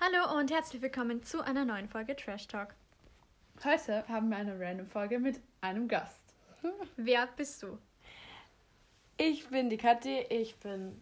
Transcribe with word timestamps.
Hallo 0.00 0.38
und 0.38 0.50
herzlich 0.50 0.82
willkommen 0.82 1.22
zu 1.22 1.40
einer 1.42 1.64
neuen 1.64 1.88
Folge 1.88 2.14
Trash 2.16 2.46
Talk. 2.48 2.74
Heute 3.64 4.06
haben 4.08 4.28
wir 4.28 4.36
eine 4.36 4.58
random 4.58 4.86
Folge 4.86 5.18
mit 5.18 5.40
einem 5.60 5.88
Gast. 5.88 6.20
Wer 6.96 7.26
bist 7.28 7.62
du? 7.62 7.78
Ich 9.16 9.48
bin 9.48 9.70
die 9.70 9.78
Kathi, 9.78 10.18
ich 10.28 10.56
bin 10.56 11.00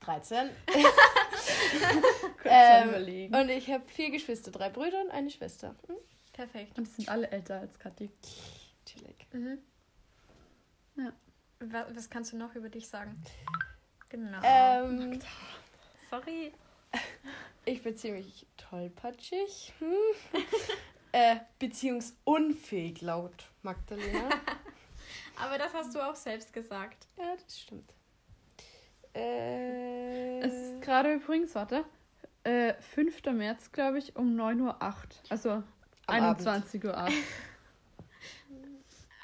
13. 0.00 0.50
Kurz 2.42 2.44
Ähm, 2.44 2.88
überlegen. 2.88 3.34
Und 3.34 3.48
ich 3.50 3.70
habe 3.70 3.84
vier 3.88 4.10
Geschwister, 4.10 4.50
drei 4.50 4.68
Brüder 4.70 5.00
und 5.02 5.10
eine 5.10 5.30
Schwester. 5.30 5.76
Hm? 5.86 5.96
Perfekt. 6.32 6.76
Und 6.78 6.86
die 6.88 6.90
sind 6.92 7.08
alle 7.08 7.30
älter 7.30 7.60
als 7.60 7.78
Kathi. 7.78 8.10
Chillig. 8.84 9.26
Mhm. 9.32 9.58
Ja. 10.96 11.12
Wa- 11.60 11.86
Was 11.92 12.10
kannst 12.10 12.32
du 12.32 12.36
noch 12.36 12.54
über 12.56 12.68
dich 12.68 12.88
sagen? 12.88 13.22
Genau. 14.08 14.40
Ähm, 14.42 15.20
Sorry. 16.10 16.52
ich 17.64 17.82
bin 17.82 17.96
ziemlich 17.96 18.46
tollpatschig. 18.56 19.72
Hm? 19.78 19.92
äh, 21.12 21.36
beziehungsunfähig 21.58 23.00
laut 23.02 23.50
Magdalena. 23.62 24.28
Aber 25.40 25.56
das 25.58 25.72
hast 25.74 25.94
du 25.94 26.00
auch 26.00 26.16
selbst 26.16 26.52
gesagt. 26.52 27.06
ja, 27.16 27.34
das 27.42 27.60
stimmt. 27.60 27.94
Äh, 29.14 30.40
Es 30.40 30.52
ist 30.52 30.82
gerade 30.82 31.14
übrigens, 31.14 31.54
warte, 31.54 31.84
äh, 32.44 32.74
5. 32.74 33.24
März, 33.32 33.72
glaube 33.72 33.98
ich, 33.98 34.16
um 34.16 34.34
9.08 34.38 34.60
Uhr. 34.62 34.76
Also 35.30 35.50
Am 35.50 35.64
21.08 36.36 36.84
Uhr. 36.86 36.94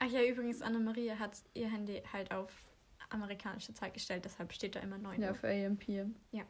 Ach 0.01 0.07
ja, 0.11 0.23
übrigens, 0.23 0.61
Anna-Maria 0.63 1.19
hat 1.19 1.39
ihr 1.55 1.71
Handy 1.71 2.03
halt 2.13 2.31
auf 2.33 2.51
amerikanische 3.11 3.73
Zeit 3.75 3.95
gestellt, 3.95 4.25
deshalb 4.25 4.53
steht 4.53 4.75
da 4.77 4.81
immer 4.81 4.99
9 4.99 5.21
Ja, 5.23 5.29
Uhr. 5.31 5.35
für 5.35 5.49
AM/PM. 5.49 6.15
Hast 6.33 6.47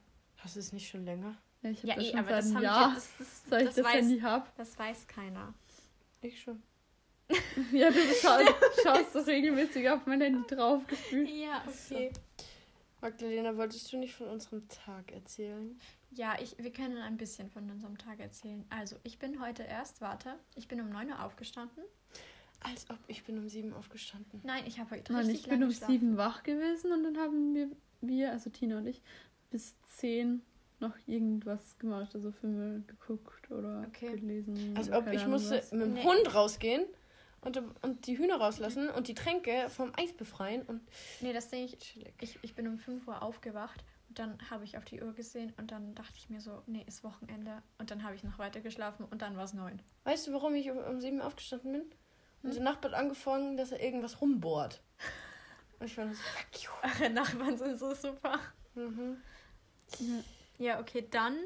du 0.52 0.60
es 0.60 0.72
nicht 0.72 0.88
schon 0.88 1.04
länger? 1.04 1.34
Ja, 1.62 1.70
ich 1.70 1.82
habe 1.82 1.88
Ja, 1.88 1.96
das 1.96 2.04
eh, 2.04 2.10
schon 2.10 2.18
aber 2.18 2.28
seit 2.28 2.38
das 2.38 2.46
einem 2.46 2.54
haben 2.56 2.62
Jahr, 2.62 2.88
wir, 2.90 2.94
das, 2.94 3.08
das, 3.18 3.42
seit 3.48 3.60
ich 3.62 3.66
das, 3.68 3.74
das 3.76 3.84
weiß, 3.84 3.94
Handy 3.94 4.20
habe. 4.20 4.46
das 4.56 4.78
weiß 4.78 5.06
keiner. 5.06 5.55
Ich 6.20 6.41
schon. 6.41 6.62
Ja, 7.72 7.91
du 7.91 7.98
schaust, 8.20 8.52
schaust 8.82 9.14
doch 9.14 9.27
regelmäßig 9.27 9.88
auf 9.88 10.04
mein 10.06 10.20
Handy 10.20 10.54
drauf 10.54 10.86
gefühlt. 10.86 11.30
Ja, 11.30 11.62
okay. 11.66 12.12
Magdalena, 13.00 13.56
wolltest 13.56 13.92
du 13.92 13.98
nicht 13.98 14.14
von 14.14 14.28
unserem 14.28 14.66
Tag 14.69 15.12
erzählen? 15.12 15.78
Ja, 16.10 16.36
ich, 16.41 16.56
wir 16.58 16.72
können 16.72 16.98
ein 16.98 17.16
bisschen 17.16 17.50
von 17.50 17.69
unserem 17.70 17.98
Tag 17.98 18.20
erzählen. 18.20 18.64
Also, 18.70 18.97
ich 19.02 19.19
bin 19.19 19.41
heute 19.42 19.62
erst, 19.62 20.00
warte, 20.00 20.34
ich 20.54 20.69
bin 20.69 20.80
um 20.80 20.88
9 20.91 21.08
Uhr 21.10 21.22
aufgestanden. 21.24 21.84
Als 22.60 22.88
ob 22.88 22.98
ich 23.08 23.24
bin 23.24 23.36
um 23.36 23.47
sieben 23.48 23.74
aufgestanden. 23.74 24.41
Nein, 24.42 24.64
ich 24.66 24.78
habe 24.78 24.91
heute 24.92 25.12
Nein, 25.12 25.26
richtig 25.26 25.44
ich 25.44 25.50
bin 25.50 25.62
um 25.62 25.69
geschlafen. 25.69 25.92
sieben 25.92 26.16
wach 26.16 26.42
gewesen 26.44 26.92
und 26.92 27.02
dann 27.04 27.19
haben 27.19 27.54
wir, 27.54 27.69
wir, 28.00 28.30
also 28.32 28.48
Tina 28.48 28.78
und 28.78 28.86
ich, 28.86 29.02
bis 29.55 29.77
zehn 29.84 30.42
noch 30.80 30.97
irgendwas 31.06 31.78
gemacht, 31.78 32.12
also 32.16 32.33
Filme 32.33 32.83
geguckt 32.88 33.48
oder 33.52 33.84
Okay. 33.86 34.16
gelesen. 34.16 34.74
Als 34.77 34.91
ob 34.91 35.06
ich 35.12 35.28
musste 35.28 35.58
was. 35.58 35.70
mit 35.70 35.83
dem 35.83 35.94
Nee. 35.94 36.02
Hund 36.02 36.34
rausgehen 36.34 36.84
und, 37.41 37.62
und 37.82 38.08
die 38.08 38.19
Hühner 38.19 38.38
rauslassen 38.38 38.88
und 38.88 39.06
die 39.06 39.14
Tränke 39.14 39.69
vom 39.69 39.92
Eis 39.97 40.12
befreien 40.12 40.62
und 40.62 40.80
Nee, 41.20 41.32
das 41.32 41.50
Ding, 41.50 41.66
ich, 41.66 42.05
ich, 42.20 42.38
ich 42.42 42.55
bin 42.56 42.66
um 42.66 42.78
5 42.78 43.06
Uhr 43.06 43.22
aufgewacht 43.22 43.84
und 44.08 44.19
dann 44.19 44.36
habe 44.50 44.64
ich 44.64 44.77
auf 44.77 44.84
die 44.84 45.00
Uhr 45.00 45.12
gesehen 45.12 45.52
und 45.56 45.70
dann 45.70 45.94
dachte 45.94 46.14
ich 46.16 46.28
mir 46.28 46.41
so, 46.41 46.62
nee, 46.66 46.82
ist 46.88 47.05
Wochenende. 47.05 47.62
Und 47.78 47.92
dann 47.92 48.02
habe 48.02 48.16
ich 48.16 48.25
noch 48.25 48.41
weiter 48.41 48.60
geschlafen 48.60 49.06
und 49.08 49.22
dann 49.22 49.36
war 49.36 49.44
es 49.44 49.55
9. 49.55 49.80
Weißt 50.02 50.27
du, 50.27 50.32
warum 50.32 50.56
ich 50.56 50.69
um, 50.72 50.78
um 50.78 51.00
sieben 51.00 51.20
aufgestanden 51.22 51.70
bin? 51.70 51.82
Und 52.42 52.48
Hm? 52.50 52.55
der 52.56 52.62
Nachbar 52.64 52.91
hat 52.91 52.98
angefangen, 52.98 53.56
dass 53.56 53.70
er 53.70 53.80
irgendwas 53.80 54.20
rumbohrt. 54.20 54.82
Und 55.78 55.86
ich 55.86 55.97
war 55.98 56.06
so, 56.08 56.14
fuck 56.14 56.62
you. 56.62 56.70
Eure 56.82 57.10
Nachbarn 57.10 57.56
sind 57.58 57.78
so 57.78 57.92
super. 57.94 58.38
Mhm. 58.75 59.16
Ja. 59.98 60.24
Ja, 60.58 60.80
okay, 60.80 61.06
dann. 61.10 61.36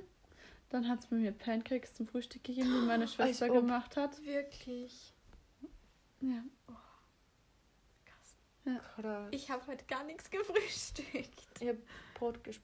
Dann 0.70 0.86
hat 0.88 0.98
es 1.00 1.10
mir 1.10 1.32
Pancakes 1.32 1.94
zum 1.94 2.06
Frühstück 2.06 2.44
gegeben, 2.44 2.70
die 2.70 2.86
meine 2.86 3.08
Schwester 3.08 3.46
ob. 3.46 3.54
gemacht 3.54 3.96
hat. 3.96 4.22
Wirklich. 4.24 5.14
Ja. 6.20 6.42
Krass. 8.04 8.76
Oder 8.98 9.28
Ich 9.30 9.50
habe 9.50 9.66
heute 9.66 9.84
gar 9.86 10.04
nichts 10.04 10.28
gefrühstückt. 10.30 11.42
ich 11.60 11.68
hab 11.68 11.76
Brot 12.14 12.44
gesp 12.44 12.60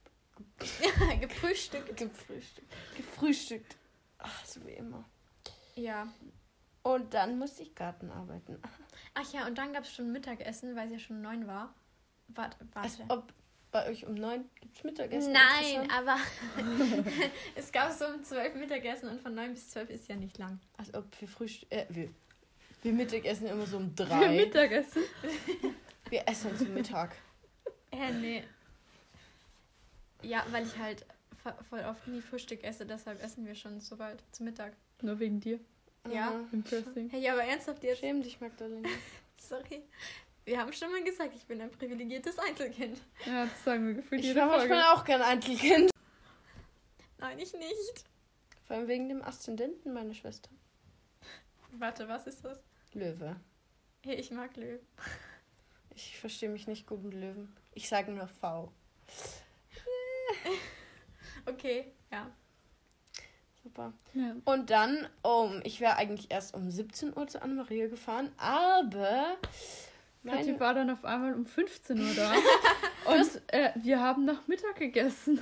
Ja, 0.83 1.15
gefrühstückt. 1.21 1.97
gefrühstückt. 1.97 2.73
Gefrühstückt. 2.97 3.77
Ach, 4.19 4.45
so 4.45 4.65
wie 4.67 4.73
immer. 4.73 5.09
Ja. 5.77 6.13
Und 6.83 7.15
dann 7.15 7.39
musste 7.39 7.63
ich 7.63 7.75
Garten 7.75 8.11
arbeiten. 8.11 8.61
Ach 9.15 9.33
ja, 9.33 9.47
und 9.47 9.57
dann 9.57 9.73
gab 9.73 9.85
es 9.85 9.93
schon 9.95 10.13
Mittagessen, 10.13 10.77
weil 10.77 10.89
es 10.89 10.93
ja 10.93 10.99
schon 10.99 11.23
9 11.23 11.47
war. 11.47 11.75
Warte, 12.29 12.59
Als 12.75 12.99
warte. 12.99 13.13
ob 13.15 13.33
bei 13.75 13.91
euch 13.91 14.07
um 14.07 14.15
neun 14.15 14.49
gibt's 14.61 14.85
Mittagessen. 14.85 15.33
Nein, 15.33 15.91
aber 15.91 16.17
es 17.57 17.73
gab 17.73 17.91
so 17.91 18.07
um 18.07 18.23
12 18.23 18.55
Mittagessen 18.55 19.09
und 19.09 19.21
von 19.21 19.35
9 19.35 19.53
bis 19.53 19.69
12 19.71 19.91
ist 19.91 20.09
ja 20.09 20.15
nicht 20.15 20.39
lang. 20.39 20.61
Als 20.77 20.95
ob 20.95 21.05
wir 21.21 21.27
Frühstück. 21.27 21.71
Äh, 21.73 21.87
wir, 21.89 22.09
wir 22.85 22.93
Mittagessen 22.93 23.49
immer 23.49 23.67
so 23.67 23.79
um 23.79 23.93
drei. 23.97 24.29
Mittagessen. 24.37 25.03
wir 26.09 26.23
essen 26.29 26.57
zum 26.57 26.73
Mittag. 26.73 27.17
Hä, 27.93 28.13
nee. 28.13 28.45
Ja, 30.23 30.47
weil 30.53 30.65
ich 30.65 30.79
halt 30.79 31.05
vo- 31.45 31.63
voll 31.69 31.81
oft 31.81 32.07
nie 32.07 32.21
Frühstück 32.21 32.63
esse, 32.63 32.87
deshalb 32.87 33.21
essen 33.25 33.45
wir 33.45 33.57
schon 33.57 33.81
so 33.81 33.97
bald 33.97 34.23
zu 34.31 34.45
Mittag. 34.45 34.75
Nur 35.03 35.19
wegen 35.19 35.41
dir. 35.41 35.59
Ja. 36.13 36.41
Impressing. 36.53 37.11
Hey, 37.11 37.29
aber 37.29 37.43
ernsthaft 37.43 37.83
jetzt? 37.83 37.99
Schäm 37.99 38.23
dich, 38.23 38.41
Magdalena. 38.41 38.89
Sorry. 39.37 39.83
Wir 40.45 40.59
haben 40.61 40.73
schon 40.73 40.91
mal 40.91 41.03
gesagt, 41.03 41.35
ich 41.35 41.47
bin 41.47 41.61
ein 41.61 41.71
privilegiertes 41.71 42.39
Einzelkind. 42.39 42.99
Ja, 43.25 43.45
das 43.47 43.65
sagen 43.65 43.87
wir 43.87 43.95
gefühlt 43.95 44.21
Ich 44.21 44.27
jede 44.29 44.41
war 44.41 44.51
Folge. 44.59 44.75
manchmal 44.75 44.95
auch 44.95 45.05
kein 45.05 45.23
Einzelkind. 45.23 45.91
Nein, 47.19 47.39
ich 47.39 47.53
nicht. 47.55 48.05
Vor 48.67 48.77
allem 48.77 48.89
wegen 48.89 49.09
dem 49.09 49.23
Aszendenten 49.23 49.93
meiner 49.93 50.13
Schwester. 50.15 50.51
Warte, 51.73 52.07
was 52.09 52.27
ist 52.27 52.45
das? 52.45 52.61
Löwe. 52.93 53.37
Hey, 54.05 54.17
ich 54.17 54.31
mag 54.31 54.55
Löwen. 54.57 54.87
Ich 55.95 56.19
verstehe 56.19 56.51
mich 56.51 56.67
nicht 56.67 56.87
gut 56.87 57.03
mit 57.03 57.15
Löwen. 57.15 57.55
Ich 57.73 57.89
sage 57.89 58.13
nur 58.13 58.29
V. 58.29 58.73
Okay, 61.47 61.93
ja. 62.11 62.31
Super. 63.63 63.93
Ja. 64.15 64.35
Und 64.47 64.71
dann, 64.71 65.07
um, 65.23 65.61
ich 65.65 65.81
wäre 65.81 65.97
eigentlich 65.97 66.31
erst 66.31 66.55
um 66.55 66.71
17 66.71 67.15
Uhr 67.17 67.27
zu 67.29 67.43
Anne-Maria 67.43 67.89
gefahren, 67.89 68.33
aber 68.39 69.37
Kathi 70.25 70.59
war 70.61 70.75
dann 70.75 70.91
auf 70.91 71.05
einmal 71.05 71.35
um 71.35 71.47
15 71.47 72.01
Uhr 72.01 72.15
da. 72.15 72.33
und 73.13 73.43
äh, 73.49 73.71
wir 73.77 74.01
haben 74.01 74.25
nach 74.25 74.47
Mittag 74.47 74.77
gegessen. 74.77 75.41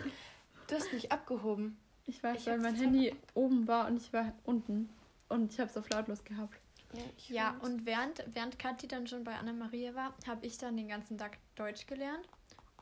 du 0.67 0.75
hast 0.75 0.93
mich 0.93 1.11
abgehoben. 1.13 1.79
Ich 2.07 2.23
weiß, 2.23 2.41
Ich 2.41 2.47
weil 2.47 2.59
mein 2.59 2.75
Handy 2.75 3.15
oben 3.35 3.67
war 3.69 3.87
und 3.87 3.97
ich 3.97 4.13
war 4.13 4.33
unten. 4.45 4.91
Und 5.29 5.53
ich 5.53 5.61
habe 5.61 5.71
es 5.71 5.77
auf 5.77 5.89
lautlos 5.91 6.25
gehabt. 6.25 6.59
Ja, 6.93 7.03
Ja, 7.29 7.57
und 7.61 7.87
während, 7.87 8.25
während 8.35 8.59
Kathi 8.59 8.87
dann 8.87 9.07
schon 9.07 9.25
bei 9.25 9.35
Anna-Maria 9.35 9.95
war, 9.95 10.15
habe 10.27 10.45
ich 10.45 10.59
dann 10.59 10.77
den 10.77 10.89
ganzen 10.89 11.17
Tag 11.17 11.39
Deutsch 11.55 11.87
gelernt. 11.87 12.29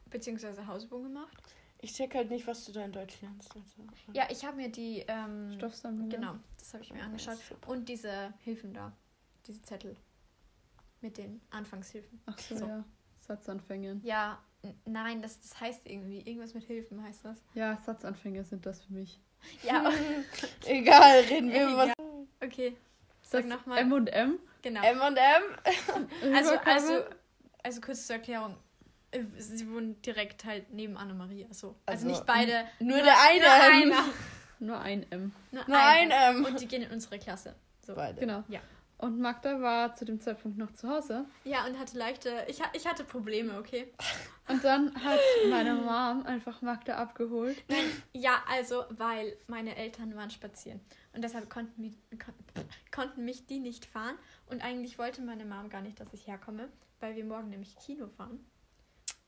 Beziehungsweise 0.06 0.66
Hausübung 0.66 1.04
gemacht. 1.04 1.36
Ich 1.82 1.94
check 1.94 2.14
halt 2.14 2.30
nicht, 2.30 2.46
was 2.46 2.64
du 2.64 2.72
da 2.72 2.84
in 2.84 2.92
Deutsch 2.92 3.20
lernst. 3.22 3.54
Also. 3.54 3.82
Ja, 4.12 4.26
ich 4.30 4.44
habe 4.44 4.56
mir 4.56 4.68
die. 4.68 5.04
Ähm, 5.06 5.52
Stoffsammlung. 5.56 6.08
Genau, 6.10 6.34
das 6.58 6.74
habe 6.74 6.82
ich 6.82 6.92
mir 6.92 7.02
angeschaut. 7.02 7.38
Und 7.66 7.88
diese 7.88 8.34
Hilfen 8.40 8.74
da. 8.74 8.92
Diese 9.46 9.62
Zettel. 9.62 9.96
Mit 11.00 11.16
den 11.18 11.40
Anfangshilfen. 11.50 12.20
Ach 12.26 12.38
so, 12.38 12.56
So. 12.56 12.66
ja. 12.66 12.84
Satzanfänge. 13.20 14.00
Ja, 14.02 14.38
n- 14.62 14.74
nein, 14.84 15.22
das, 15.22 15.40
das 15.40 15.60
heißt 15.60 15.86
irgendwie. 15.86 16.20
Irgendwas 16.20 16.54
mit 16.54 16.64
Hilfen 16.64 17.02
heißt 17.02 17.24
das. 17.24 17.42
Ja, 17.54 17.78
Satzanfänge 17.84 18.44
sind 18.44 18.66
das 18.66 18.82
für 18.82 18.92
mich. 18.92 19.20
Ja, 19.62 19.90
Egal, 20.66 21.20
reden 21.20 21.50
wir 21.50 21.64
über 21.68 21.76
was. 21.76 21.92
Okay. 22.44 22.76
Sag 23.22 23.46
nochmal. 23.46 23.78
M 23.78 23.92
und 23.92 24.08
M. 24.08 24.38
Genau. 24.62 24.82
M&M. 24.82 25.14
Also, 26.34 26.50
Rüberkommen. 26.50 26.58
also, 26.66 27.04
also 27.62 27.80
kurz 27.80 28.06
zur 28.06 28.16
Erklärung. 28.16 28.56
Äh, 29.12 29.22
Sie 29.38 29.70
wohnen 29.70 30.00
direkt 30.02 30.44
halt 30.44 30.70
neben 30.72 30.96
Anna-Maria. 30.96 31.46
So. 31.52 31.68
Also, 31.86 32.06
Also, 32.06 32.08
nicht 32.08 32.26
beide. 32.26 32.64
Nur 32.80 32.98
der 33.00 33.14
eine. 33.20 33.40
Nur 33.86 33.94
einer. 33.96 34.04
Nur 34.62 34.80
ein 34.80 35.10
M. 35.10 35.32
Nur, 35.52 35.64
Nur 35.68 35.78
ein 35.78 36.12
einer. 36.12 36.38
M. 36.38 36.44
Und 36.44 36.60
die 36.60 36.66
gehen 36.68 36.82
in 36.82 36.90
unsere 36.90 37.18
Klasse. 37.18 37.54
So. 37.86 37.94
Beide. 37.94 38.20
Genau. 38.20 38.44
Ja. 38.48 38.60
Und 39.00 39.18
Magda 39.18 39.60
war 39.62 39.94
zu 39.94 40.04
dem 40.04 40.20
Zeitpunkt 40.20 40.58
noch 40.58 40.72
zu 40.72 40.88
Hause. 40.88 41.24
Ja, 41.44 41.66
und 41.66 41.78
hatte 41.78 41.96
leichte. 41.96 42.44
Ich, 42.48 42.60
ich 42.74 42.86
hatte 42.86 43.02
Probleme, 43.02 43.58
okay? 43.58 43.90
Und 44.48 44.62
dann 44.62 44.94
hat 45.02 45.18
meine 45.48 45.74
Mom 45.74 46.26
einfach 46.26 46.60
Magda 46.60 46.96
abgeholt. 46.96 47.56
Ja, 48.12 48.42
also, 48.48 48.84
weil 48.90 49.36
meine 49.46 49.76
Eltern 49.76 50.14
waren 50.16 50.30
spazieren. 50.30 50.80
Und 51.14 51.22
deshalb 51.24 51.48
konnten, 51.48 51.96
kon 52.18 52.34
konnten 52.90 53.24
mich 53.24 53.46
die 53.46 53.58
nicht 53.58 53.86
fahren. 53.86 54.16
Und 54.46 54.62
eigentlich 54.62 54.98
wollte 54.98 55.22
meine 55.22 55.46
Mom 55.46 55.70
gar 55.70 55.80
nicht, 55.80 55.98
dass 55.98 56.12
ich 56.12 56.26
herkomme, 56.26 56.68
weil 56.98 57.16
wir 57.16 57.24
morgen 57.24 57.48
nämlich 57.48 57.76
Kino 57.76 58.08
fahren. 58.08 58.44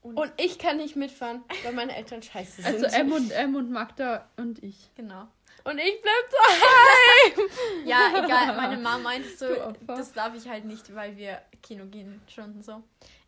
Und, 0.02 0.18
Und 0.18 0.32
ich 0.36 0.58
kann 0.58 0.78
nicht 0.78 0.96
mitfahren, 0.96 1.44
weil 1.62 1.72
meine 1.72 1.94
Eltern 1.94 2.22
scheiße 2.22 2.62
sind. 2.62 2.66
Also 2.66 2.86
M 2.86 3.12
und 3.12 3.30
M 3.30 3.54
und 3.54 3.70
Magda 3.70 4.28
und 4.36 4.62
ich. 4.62 4.90
genau. 4.96 5.28
Und 5.64 5.78
ich 5.78 6.00
bleib 6.02 6.30
daheim. 6.30 7.48
Ja, 7.86 8.24
egal. 8.24 8.56
Meine 8.56 8.76
Mom 8.76 9.02
meinte 9.02 9.28
so, 9.36 9.46
das 9.86 10.12
darf 10.12 10.34
ich 10.34 10.48
halt 10.48 10.64
nicht, 10.64 10.94
weil 10.94 11.16
wir 11.16 11.42
Kino 11.62 11.86
gehen 11.86 12.20
schon 12.28 12.52
und 12.52 12.64
so. 12.64 12.82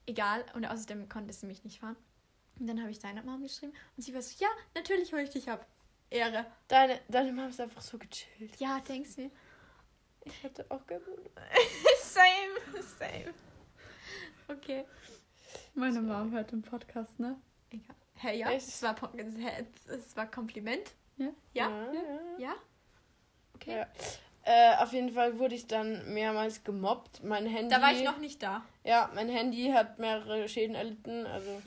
Egal. 0.06 0.44
Und 0.54 0.64
außerdem 0.64 1.08
konnte 1.08 1.32
sie 1.32 1.46
mich 1.46 1.64
nicht 1.64 1.80
fahren. 1.80 1.96
Und 2.58 2.66
dann 2.68 2.80
habe 2.80 2.90
ich 2.90 2.98
deiner 2.98 3.22
Mom 3.22 3.42
geschrieben 3.42 3.72
und 3.96 4.02
sie 4.02 4.14
war 4.14 4.22
so, 4.22 4.36
ja, 4.38 4.48
natürlich 4.74 5.12
hole 5.12 5.22
ich 5.24 5.30
dich 5.30 5.50
ab. 5.50 5.66
Ehre. 6.10 6.46
Deine, 6.68 7.00
deine 7.08 7.32
Mama 7.32 7.48
ist 7.48 7.60
einfach 7.60 7.82
so 7.82 7.98
gechillt. 7.98 8.56
Ja, 8.60 8.78
denkst 8.80 9.16
du? 9.16 9.30
Ich 10.24 10.42
hätte 10.42 10.64
auch 10.68 10.86
gerne. 10.86 11.04
Same, 12.02 12.82
same. 12.98 13.34
Okay. 14.48 14.84
Meine 15.74 16.00
Mom 16.00 16.30
hört 16.30 16.52
den 16.52 16.62
Podcast, 16.62 17.18
ne? 17.18 17.36
Egal. 17.70 17.96
Hä, 18.16 18.38
ja? 18.38 18.52
Es 18.52 18.82
war, 18.82 18.94
es 19.88 20.16
war 20.16 20.30
Kompliment. 20.30 20.94
Ja. 21.16 21.26
Ja? 21.52 21.68
ja. 21.92 22.38
Ja? 22.38 22.54
Okay. 23.54 23.76
Ja. 23.78 23.86
Äh, 24.46 24.76
auf 24.82 24.92
jeden 24.92 25.10
Fall 25.10 25.38
wurde 25.38 25.54
ich 25.54 25.66
dann 25.66 26.12
mehrmals 26.12 26.64
gemobbt. 26.64 27.22
Mein 27.24 27.46
Handy. 27.46 27.74
Da 27.74 27.80
war 27.80 27.92
ich 27.92 28.02
noch 28.04 28.18
nicht 28.18 28.42
da. 28.42 28.62
Ja, 28.84 29.10
mein 29.14 29.28
Handy 29.28 29.70
hat 29.70 29.98
mehrere 29.98 30.48
Schäden 30.48 30.74
erlitten. 30.74 31.26
Also 31.26 31.62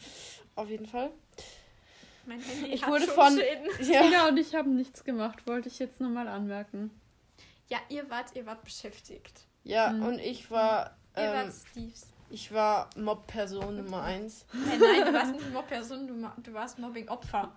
auf 0.55 0.69
jeden 0.69 0.85
Fall. 0.85 1.09
Mein 2.27 2.39
Handy 2.39 2.71
Ich 2.73 2.83
hat 2.83 2.89
wurde 2.91 3.05
schon 3.05 3.13
von- 3.15 3.38
Schäden. 3.38 3.67
Ja. 3.91 4.01
Tina 4.03 4.27
und 4.27 4.38
ich 4.38 4.53
haben 4.53 4.75
nichts 4.75 5.03
gemacht, 5.03 5.47
wollte 5.47 5.69
ich 5.69 5.79
jetzt 5.79 5.99
nochmal 6.01 6.27
anmerken. 6.27 6.91
Ja, 7.69 7.79
ihr 7.89 8.09
wart, 8.11 8.35
ihr 8.35 8.45
wart 8.45 8.63
beschäftigt. 8.63 9.45
Ja, 9.63 9.89
Mhm. 9.89 10.03
und 10.05 10.19
ich 10.19 10.51
war. 10.51 10.97
Ihr 11.15 11.23
Ähm, 11.23 11.33
wart 11.33 11.53
Steves. 11.71 12.07
ich 12.29 12.51
war 12.53 12.89
Mob-Person 12.95 13.77
Nummer 13.77 14.03
eins. 14.03 14.45
Hey, 14.51 14.77
nein, 14.77 15.05
du 15.05 15.13
warst 15.13 15.31
nicht 15.33 15.51
Mob-Person, 15.51 16.07
du, 16.07 16.31
du 16.44 16.53
warst 16.53 16.77
Mobbing-Opfer. 16.79 17.55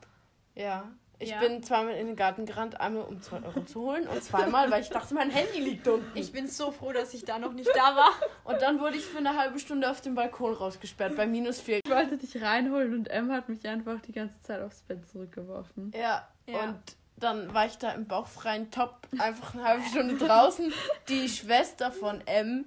Ja. 0.54 0.90
Ich 1.22 1.30
Ja. 1.30 1.38
bin 1.38 1.62
zweimal 1.62 1.94
in 1.96 2.06
den 2.06 2.16
Garten 2.16 2.46
gerannt, 2.46 2.80
einmal 2.80 3.04
um 3.04 3.20
2 3.20 3.42
Euro 3.44 3.60
zu 3.66 3.82
holen 3.82 4.08
und 4.08 4.24
zweimal, 4.24 4.70
weil 4.70 4.80
ich 4.80 4.88
dachte, 4.88 5.12
mein 5.14 5.30
Handy 5.30 5.60
liegt 5.60 5.86
unten. 5.86 6.16
Ich 6.18 6.32
bin 6.32 6.48
so 6.48 6.72
froh, 6.72 6.92
dass 6.92 7.12
ich 7.12 7.24
da 7.26 7.38
noch 7.38 7.52
nicht 7.52 7.68
da 7.74 7.94
war. 7.94 8.12
und 8.44 8.60
dann 8.62 8.80
wurde 8.80 8.96
ich 8.96 9.04
für 9.04 9.18
eine 9.18 9.36
halbe 9.36 9.58
Stunde 9.58 9.90
auf 9.90 10.00
dem 10.00 10.14
Balkon 10.14 10.54
rausgesperrt, 10.54 11.16
bei 11.16 11.26
minus 11.26 11.60
4. 11.60 11.80
Ich 11.84 11.90
wollte 11.90 12.16
dich 12.16 12.40
reinholen 12.42 12.94
und 12.94 13.08
Em 13.10 13.30
hat 13.30 13.48
mich 13.50 13.66
einfach 13.68 14.00
die 14.00 14.12
ganze 14.12 14.40
Zeit 14.42 14.62
aufs 14.62 14.80
Bett 14.82 15.06
zurückgeworfen. 15.10 15.92
Ja, 15.94 16.26
Ja. 16.46 16.60
und 16.64 16.80
dann 17.18 17.52
war 17.52 17.66
ich 17.66 17.76
da 17.76 17.92
im 17.92 18.06
bauchfreien 18.06 18.70
Top, 18.70 19.06
einfach 19.18 19.52
eine 19.52 19.64
halbe 19.64 19.84
Stunde 19.84 20.16
draußen. 20.16 20.72
Die 21.10 21.28
Schwester 21.28 21.92
von 21.92 22.22
M 22.26 22.64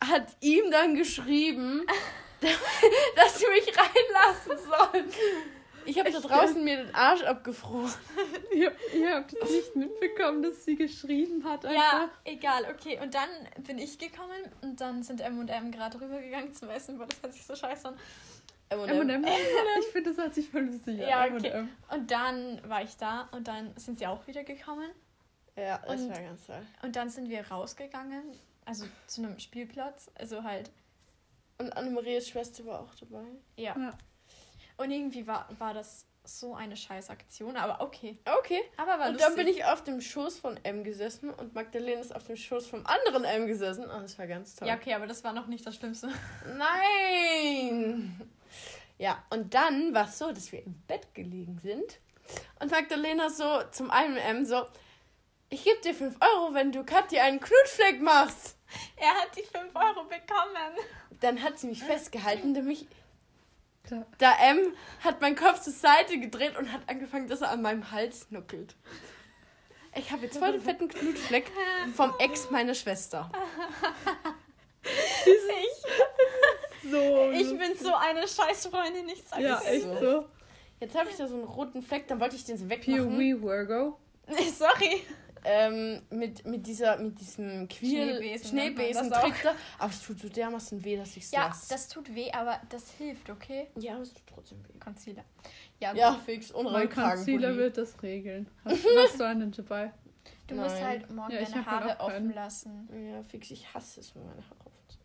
hat 0.00 0.28
ihm 0.40 0.70
dann 0.70 0.94
geschrieben, 0.94 1.82
dass 3.16 3.38
sie 3.40 3.46
mich 3.48 3.66
reinlassen 3.76 4.58
soll. 4.64 5.04
Ich 5.86 5.98
habe 5.98 6.10
da 6.10 6.20
draußen 6.20 6.62
mir 6.64 6.76
den 6.84 6.94
Arsch 6.94 7.22
abgefroren. 7.22 7.92
Ihr, 8.54 8.72
ihr 8.94 9.14
habt 9.14 9.32
es 9.32 9.50
nicht 9.50 9.76
mitbekommen, 9.76 10.42
dass 10.42 10.64
sie 10.64 10.76
geschrieben 10.76 11.44
hat 11.44 11.64
Ja, 11.64 11.70
einfach. 11.70 12.08
egal, 12.24 12.64
okay. 12.72 12.98
Und 13.02 13.14
dann 13.14 13.28
bin 13.66 13.78
ich 13.78 13.98
gekommen 13.98 14.42
und 14.62 14.80
dann 14.80 15.02
sind 15.02 15.20
M 15.20 15.38
und 15.38 15.48
M 15.48 15.70
gerade 15.70 16.00
rübergegangen 16.00 16.52
zum 16.54 16.68
Essen, 16.70 16.98
weil 16.98 17.06
das 17.08 17.22
hat 17.22 17.32
sich 17.32 17.44
so 17.46 17.54
scheiße 17.54 17.88
an. 17.88 17.96
M&M. 18.68 19.24
Ich 19.78 19.86
finde, 19.92 20.12
das 20.12 20.18
hat 20.24 20.34
sich 20.34 20.48
voll 20.48 20.62
lustig 20.62 21.00
an. 21.02 21.08
Ja, 21.08 21.24
okay. 21.24 21.48
M&M. 21.50 21.68
Und 21.92 22.10
dann 22.10 22.60
war 22.68 22.82
ich 22.82 22.96
da 22.96 23.28
und 23.32 23.46
dann 23.46 23.72
sind 23.76 23.98
sie 23.98 24.06
auch 24.06 24.26
wieder 24.26 24.42
gekommen. 24.44 24.90
Ja, 25.56 25.78
das 25.86 26.00
Und- 26.02 26.10
war 26.10 26.20
ganz 26.20 26.46
toll. 26.46 26.62
Und 26.82 26.96
dann 26.96 27.08
sind 27.08 27.28
wir 27.30 27.46
rausgegangen, 27.48 28.22
also 28.64 28.86
zu 29.06 29.22
einem 29.22 29.38
Spielplatz. 29.38 30.10
Also 30.18 30.42
halt, 30.42 30.70
Und 31.58 31.76
Annemarias 31.76 32.28
Schwester 32.28 32.66
war 32.66 32.80
auch 32.80 32.94
dabei. 32.96 33.24
ja. 33.56 33.74
Ja. 33.78 33.96
Und 34.76 34.90
irgendwie 34.90 35.26
war, 35.26 35.48
war 35.58 35.74
das 35.74 36.06
so 36.24 36.54
eine 36.54 36.76
scheiß 36.76 37.10
Aktion, 37.10 37.56
aber 37.56 37.80
okay. 37.80 38.18
Okay. 38.40 38.60
Aber 38.76 38.98
war 38.98 39.06
Und 39.08 39.14
lustig. 39.14 39.26
dann 39.26 39.36
bin 39.36 39.46
ich 39.48 39.64
auf 39.64 39.84
dem 39.84 40.00
Schoß 40.00 40.38
von 40.38 40.58
M 40.64 40.82
gesessen 40.84 41.30
und 41.30 41.54
Magdalene 41.54 42.00
ist 42.00 42.14
auf 42.14 42.24
dem 42.24 42.36
Schoß 42.36 42.66
vom 42.66 42.84
anderen 42.86 43.24
M 43.24 43.46
gesessen. 43.46 43.84
Oh, 43.86 44.00
das 44.00 44.18
war 44.18 44.26
ganz 44.26 44.56
toll. 44.56 44.66
Ja, 44.68 44.74
okay, 44.74 44.94
aber 44.94 45.06
das 45.06 45.22
war 45.24 45.32
noch 45.32 45.46
nicht 45.46 45.64
das 45.66 45.76
Schlimmste. 45.76 46.08
Nein! 46.56 48.20
Ja, 48.98 49.22
und 49.30 49.54
dann 49.54 49.94
war 49.94 50.06
es 50.06 50.18
so, 50.18 50.32
dass 50.32 50.50
wir 50.52 50.64
im 50.64 50.74
Bett 50.86 51.14
gelegen 51.14 51.58
sind. 51.62 51.98
Und 52.60 52.70
Magdalena 52.70 53.30
so 53.30 53.62
zum 53.70 53.90
einen 53.90 54.16
M 54.16 54.44
so, 54.44 54.66
ich 55.48 55.62
gebe 55.62 55.80
dir 55.80 55.94
5 55.94 56.16
Euro, 56.20 56.54
wenn 56.54 56.72
du 56.72 56.82
Katja 56.84 57.22
einen 57.22 57.38
Knutschfleck 57.38 58.00
machst. 58.00 58.56
Er 58.96 59.10
hat 59.10 59.36
die 59.36 59.42
5 59.42 59.74
Euro 59.74 60.04
bekommen. 60.04 60.76
Dann 61.20 61.40
hat 61.42 61.58
sie 61.58 61.68
mich 61.68 61.84
festgehalten, 61.84 62.56
und 62.56 62.66
mich, 62.66 62.86
Da, 63.88 64.06
da 64.18 64.32
M 64.50 64.74
hat 65.00 65.20
meinen 65.20 65.36
Kopf 65.36 65.60
zur 65.60 65.72
Seite 65.72 66.18
gedreht 66.18 66.56
und 66.58 66.72
hat 66.72 66.82
angefangen, 66.88 67.28
dass 67.28 67.40
er 67.40 67.50
an 67.50 67.62
meinem 67.62 67.90
Hals 67.90 68.30
nuckelt. 68.30 68.74
Ich 69.94 70.10
habe 70.10 70.24
jetzt 70.24 70.38
voll 70.38 70.52
den 70.52 70.60
fetten 70.60 70.88
Knutschfleck 70.88 71.50
vom 71.94 72.12
Ex 72.18 72.50
meiner 72.50 72.74
Schwester. 72.74 73.30
so. 76.90 77.30
Ich 77.32 77.58
bin 77.58 77.76
so 77.78 77.94
eine 77.94 78.26
Scheißfreundin, 78.28 79.08
ich 79.08 79.22
sag's 79.24 79.42
Ja, 79.42 79.60
echt 79.60 79.86
so. 80.00 80.26
Jetzt 80.80 80.94
habe 80.94 81.08
ich 81.08 81.16
da 81.16 81.26
so 81.26 81.34
einen 81.34 81.44
roten 81.44 81.82
Fleck, 81.82 82.06
dann 82.08 82.20
wollte 82.20 82.36
ich 82.36 82.44
den 82.44 82.58
so 82.58 82.68
wegmachen. 82.68 83.08
POV 83.16 83.42
Virgo. 83.42 83.98
Sorry. 84.58 85.02
Ähm, 85.44 86.02
mit, 86.10 86.44
mit, 86.46 86.66
dieser, 86.66 86.96
mit 86.98 87.20
diesem 87.20 87.68
Quiel 87.68 88.16
Schneebesen 88.16 88.48
Schneebesen 88.50 88.54
nennt 88.54 88.94
man 88.94 89.10
das 89.10 89.20
Trick 89.22 89.42
da. 89.42 89.54
Aber 89.78 89.90
es 89.90 90.02
tut 90.02 90.20
so 90.20 90.28
dermaßen 90.28 90.84
weh, 90.84 90.96
dass 90.96 91.16
ich 91.16 91.24
es 91.24 91.30
Ja, 91.30 91.46
lasse. 91.48 91.68
das 91.68 91.88
tut 91.88 92.14
weh, 92.14 92.30
aber 92.32 92.60
das 92.68 92.90
hilft, 92.92 93.30
okay? 93.30 93.68
Ja, 93.76 93.94
aber 93.94 94.02
es 94.02 94.12
tut 94.12 94.26
trotzdem 94.26 94.58
weh. 94.68 94.78
Concealer. 94.78 95.24
Ja, 95.78 95.94
Ja, 95.94 96.14
fix. 96.24 96.52
Mein 96.52 96.66
Unrollkragen. 96.66 97.16
Concealer 97.16 97.56
wird 97.56 97.76
das 97.78 98.02
regeln. 98.02 98.48
Hast, 98.64 98.84
hast 99.04 99.20
du 99.20 99.24
einen 99.24 99.52
dabei? 99.52 99.92
Du 100.46 100.54
musst 100.54 100.76
Nein. 100.76 100.84
halt 100.84 101.10
morgen 101.10 101.32
Ja, 101.32 101.42
deine 101.42 101.54
halt 101.54 101.66
Haare 101.66 102.00
auch 102.00 102.08
offen 102.08 102.32
lassen. 102.32 102.88
Ja, 103.12 103.22
fix. 103.22 103.50
Ich 103.50 103.72
hasse 103.74 104.00
es, 104.00 104.14
wenn 104.14 104.24
meine 104.26 104.42
Haare 104.42 104.60
offen 104.64 104.88
sind. 104.88 105.00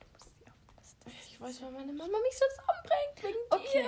Du 0.00 0.06
musst 0.12 0.24
sie 0.38 0.44
offen 0.46 0.76
lassen. 0.76 0.96
Ich 1.28 1.40
weiß, 1.40 1.62
weil 1.62 1.70
meine 1.72 1.92
Mama 1.92 2.16
mich 2.22 2.38
sonst 2.38 2.60
umbringt 2.60 3.22
wegen 3.22 3.44
Okay. 3.50 3.82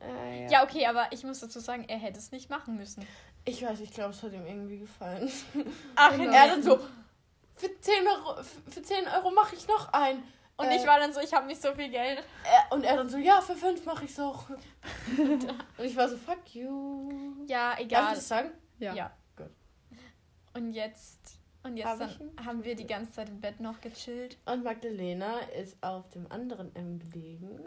dir. 0.00 0.06
Äh, 0.06 0.42
ja. 0.44 0.50
Ja, 0.50 0.64
okay, 0.64 0.86
aber 0.86 1.06
ich 1.12 1.22
muss 1.24 1.40
dazu 1.40 1.60
sagen, 1.60 1.84
er 1.88 1.98
hätte 1.98 2.18
es 2.18 2.30
nicht 2.32 2.50
machen 2.50 2.76
müssen. 2.76 3.06
Ich 3.44 3.62
weiß, 3.64 3.80
ich 3.80 3.92
glaube, 3.92 4.10
es 4.10 4.22
hat 4.22 4.32
ihm 4.32 4.46
irgendwie 4.46 4.78
gefallen. 4.80 5.30
Ach, 5.96 6.16
Genau. 6.16 6.32
Er 6.32 6.48
dann 6.48 6.62
so, 6.62 6.78
für 7.56 7.80
10 7.80 8.06
Euro, 8.06 8.42
für 8.68 8.82
10 8.82 9.06
Euro 9.08 9.30
mache 9.30 9.56
ich 9.56 9.66
noch 9.66 9.92
ein. 9.92 10.22
Und 10.56 10.66
Äh, 10.66 10.76
ich 10.76 10.86
war 10.86 10.98
dann 11.00 11.12
so, 11.12 11.20
ich 11.20 11.32
habe 11.32 11.46
nicht 11.46 11.60
so 11.62 11.72
viel 11.74 11.88
Geld. 11.88 12.22
Er, 12.44 12.74
und 12.74 12.84
er 12.84 12.96
dann 12.96 13.08
so, 13.08 13.16
ja, 13.16 13.40
für 13.40 13.56
5 13.56 13.84
mache 13.86 14.04
ich 14.04 14.10
es 14.10 14.20
auch. 14.20 14.44
und 15.18 15.84
ich 15.84 15.96
war 15.96 16.08
so, 16.08 16.16
fuck 16.18 16.54
you. 16.54 17.10
Ja, 17.46 17.70
Darf 17.70 17.78
ich 17.80 17.86
egal. 17.86 18.14
das 18.14 18.28
sagen? 18.28 18.50
Ja. 18.78 18.94
Ja. 18.94 19.10
Gut. 19.36 19.50
Und 20.54 20.72
jetzt, 20.72 21.39
und 21.62 21.76
jetzt 21.76 21.86
Hab 21.86 22.00
haben 22.44 22.64
wir 22.64 22.74
die 22.74 22.86
ganze 22.86 23.12
Zeit 23.12 23.28
im 23.28 23.40
Bett 23.40 23.60
noch 23.60 23.80
gechillt. 23.80 24.38
Und 24.46 24.64
Magdalena 24.64 25.40
ist 25.60 25.76
auf 25.82 26.08
dem 26.10 26.30
anderen 26.32 26.74
M 26.74 26.98
gelegen. 26.98 27.60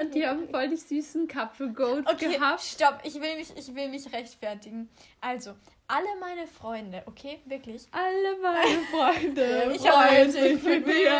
Und 0.00 0.14
die 0.14 0.26
haben 0.26 0.48
voll 0.48 0.68
die 0.68 0.76
süßen 0.76 1.26
Couple 1.28 1.72
Goats 1.72 2.10
Okay, 2.12 2.34
gehabt. 2.36 2.60
stopp, 2.60 3.00
ich 3.02 3.14
will, 3.14 3.36
mich, 3.36 3.56
ich 3.56 3.74
will 3.74 3.88
mich 3.88 4.12
rechtfertigen. 4.12 4.88
Also, 5.20 5.54
alle 5.88 6.06
meine 6.20 6.46
Freunde, 6.46 7.02
okay, 7.06 7.40
wirklich. 7.46 7.86
Alle 7.90 8.38
meine 8.40 8.80
Freunde 8.90 9.72
Ich 9.74 9.80
freuen 9.82 10.30
sich 10.30 10.62
mit 10.62 10.86
mir. 10.86 11.10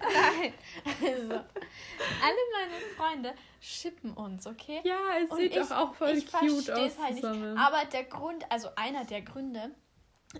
Nein, 0.00 0.52
also, 1.02 1.32
alle 1.34 2.42
meine 2.52 2.74
Freunde 2.96 3.34
schippen 3.60 4.12
uns, 4.14 4.46
okay? 4.46 4.80
Ja, 4.84 4.96
es 5.22 5.30
Und 5.30 5.38
sieht 5.38 5.56
ich- 5.56 5.58
doch 5.60 5.70
auch 5.72 5.94
voll 5.94 6.10
ich 6.16 6.30
cute 6.32 6.70
aus 6.70 6.98
halt 6.98 7.10
nicht. 7.14 7.24
zusammen. 7.24 7.58
Aber 7.58 7.84
der 7.86 8.04
Grund, 8.04 8.44
also 8.50 8.68
einer 8.76 9.04
der 9.04 9.22
Gründe, 9.22 9.72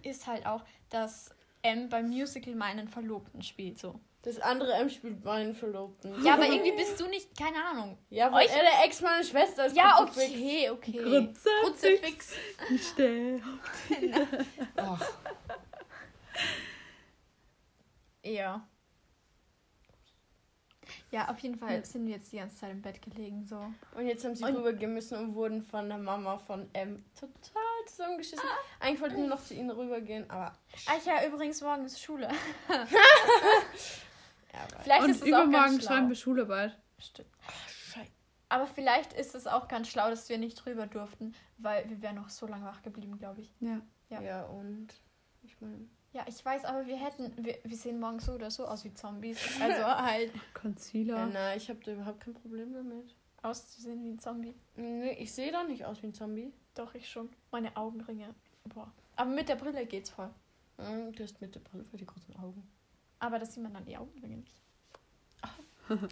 ist 0.02 0.26
halt 0.26 0.46
auch, 0.46 0.62
dass 0.90 1.30
M 1.62 1.88
beim 1.88 2.08
Musical 2.08 2.54
meinen 2.54 2.88
Verlobten 2.88 3.42
spielt, 3.42 3.78
so. 3.78 4.00
Das 4.22 4.40
andere 4.40 4.72
M 4.74 4.88
spielt 4.90 5.24
meinen 5.24 5.54
Verlobten. 5.54 6.24
Ja, 6.24 6.34
aber 6.34 6.46
irgendwie 6.50 6.72
bist 6.72 6.98
du 7.00 7.06
nicht, 7.06 7.36
keine 7.38 7.64
Ahnung. 7.64 7.96
Ja, 8.10 8.32
weil 8.32 8.46
Euch- 8.46 8.52
er 8.52 8.62
der 8.62 8.84
Ex 8.84 9.00
meiner 9.00 9.22
Schwester 9.22 9.66
ist. 9.66 9.76
Ja, 9.76 9.96
Kruzifix. 9.98 10.32
okay, 10.32 10.70
okay. 10.70 10.92
Kruzifix. 10.98 12.34
Kruzifix. 12.58 12.92
Stell. 12.92 13.40
Ach, 14.76 15.00
Ja. 18.24 18.66
Ja, 21.10 21.28
auf 21.30 21.38
jeden 21.38 21.56
Fall 21.56 21.82
sind 21.86 22.06
wir 22.06 22.14
jetzt 22.16 22.30
die 22.32 22.36
ganze 22.36 22.56
Zeit 22.56 22.70
im 22.70 22.82
Bett 22.82 23.00
gelegen, 23.00 23.42
so. 23.46 23.56
Und 23.96 24.06
jetzt 24.06 24.24
haben 24.26 24.34
sie 24.34 24.44
Und- 24.44 24.56
rübergehen 24.56 24.92
müssen 24.92 25.16
und 25.18 25.34
wurden 25.34 25.62
von 25.62 25.88
der 25.88 25.96
Mama 25.98 26.36
von 26.36 26.68
M 26.74 27.02
total 27.18 27.62
zusammengeschissen. 27.86 28.44
Eigentlich 28.78 29.00
wollten 29.00 29.16
wir 29.22 29.28
noch 29.28 29.42
zu 29.42 29.54
ihnen 29.54 29.70
rübergehen, 29.70 30.28
aber. 30.30 30.52
Ah, 30.86 30.96
ja, 31.06 31.26
übrigens, 31.26 31.62
morgen 31.62 31.84
ist 31.86 32.00
Schule. 32.02 32.28
Ja, 34.52 34.66
Vielleicht 34.82 35.04
Und 35.04 35.10
ist 35.10 35.16
es 35.16 35.22
auch 35.22 35.26
übermorgen 35.28 35.52
ganz 35.52 35.82
schlau. 35.84 35.92
schreiben 35.94 36.08
wir 36.08 36.16
Schularbeit. 36.16 36.78
Stimmt. 36.98 37.28
Ach, 37.46 37.68
Scheiße. 37.68 38.10
Aber 38.50 38.66
vielleicht 38.66 39.12
ist 39.12 39.34
es 39.34 39.46
auch 39.46 39.68
ganz 39.68 39.88
schlau, 39.88 40.08
dass 40.10 40.28
wir 40.28 40.38
nicht 40.38 40.54
drüber 40.64 40.86
durften, 40.86 41.34
weil 41.58 41.88
wir 41.88 42.00
wären 42.02 42.16
noch 42.16 42.30
so 42.30 42.46
lange 42.46 42.64
wach 42.64 42.82
geblieben, 42.82 43.18
glaube 43.18 43.42
ich. 43.42 43.52
Ja. 43.60 43.80
Ja. 44.08 44.20
Ja. 44.22 44.42
und. 44.46 44.88
Ich 45.42 45.60
meine. 45.60 45.86
Ja, 46.12 46.24
ich 46.26 46.42
weiß, 46.44 46.64
aber 46.64 46.86
wir 46.86 46.96
hätten, 46.96 47.32
wir, 47.44 47.58
wir 47.62 47.76
sehen 47.76 48.00
morgen 48.00 48.18
so 48.18 48.32
oder 48.32 48.50
so 48.50 48.66
aus 48.66 48.84
wie 48.84 48.94
Zombies. 48.94 49.38
Also 49.60 49.84
halt 49.84 50.32
Concealer. 50.54 51.16
Ja, 51.16 51.26
na, 51.26 51.56
ich 51.56 51.68
habe 51.68 51.80
da 51.84 51.92
überhaupt 51.92 52.20
kein 52.20 52.34
Problem 52.34 52.72
damit. 52.72 53.14
auszusehen 53.42 54.02
wie 54.04 54.10
ein 54.10 54.18
Zombie. 54.18 54.54
Nee, 54.76 55.12
ich 55.12 55.32
sehe 55.32 55.52
doch 55.52 55.66
nicht 55.68 55.84
aus 55.84 56.02
wie 56.02 56.06
ein 56.06 56.14
Zombie. 56.14 56.52
Doch, 56.74 56.94
ich 56.94 57.08
schon. 57.08 57.28
Meine 57.50 57.76
Augenringe. 57.76 58.34
Boah. 58.64 58.90
Aber 59.16 59.30
mit 59.30 59.48
der 59.48 59.56
Brille 59.56 59.84
geht's 59.86 60.10
voll. 60.10 60.30
Hm, 60.78 61.12
Du 61.12 61.22
hast 61.24 61.40
mit 61.40 61.54
der 61.54 61.60
Brille 61.60 61.84
für 61.84 61.96
die 61.96 62.06
großen 62.06 62.34
Augen. 62.36 62.66
Aber 63.18 63.38
das 63.38 63.52
sieht 63.54 63.62
man 63.62 63.74
dann 63.74 63.84
die 63.84 63.96
Augenringe 63.96 64.36
nicht. 64.38 64.54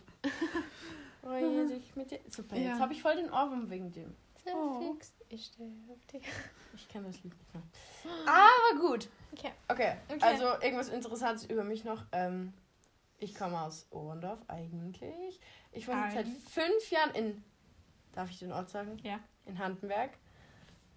Oh, 1.23 1.33
jetzt 1.35 1.73
ich 1.73 1.97
mit 1.97 2.11
dir. 2.11 2.21
Super, 2.29 2.57
Ja. 2.57 2.71
jetzt 2.71 2.81
habe 2.81 2.93
ich 2.93 3.03
voll 3.03 3.17
den 3.17 3.31
Ohrwurm 3.31 3.69
wegen 3.69 3.91
dem. 3.91 4.15
Oh. 4.55 4.93
fix, 4.95 5.13
ich 5.29 5.47
stehe 5.47 5.71
auf 5.91 6.05
dich. 6.07 6.23
Ich 6.75 6.89
kenne 6.89 7.07
das 7.09 7.23
Lied 7.23 7.35
nicht 7.37 7.55
mehr. 7.55 7.63
Aber 8.27 8.81
gut. 8.81 9.09
Okay. 9.33 9.53
Okay, 9.69 9.97
Okay. 10.09 10.23
also 10.23 10.45
irgendwas 10.63 10.89
Interessantes 10.89 11.45
über 11.47 11.65
mich 11.65 11.85
noch. 11.85 12.05
Ähm, 12.13 12.53
ich 13.19 13.35
komme 13.35 13.61
aus 13.61 13.87
Ohrendorf 13.91 14.39
eigentlich. 14.49 15.41
Ich 15.73 15.89
wohne 15.89 16.11
seit 16.13 16.29
fünf 16.29 16.91
Jahren 16.91 17.15
in. 17.15 17.45
Darf 18.13 18.31
ich 18.31 18.39
den 18.39 18.53
Ort 18.53 18.71
sagen? 18.71 18.99
Ja. 19.03 19.19
In 19.47 19.59
Handenberg. 19.59 20.11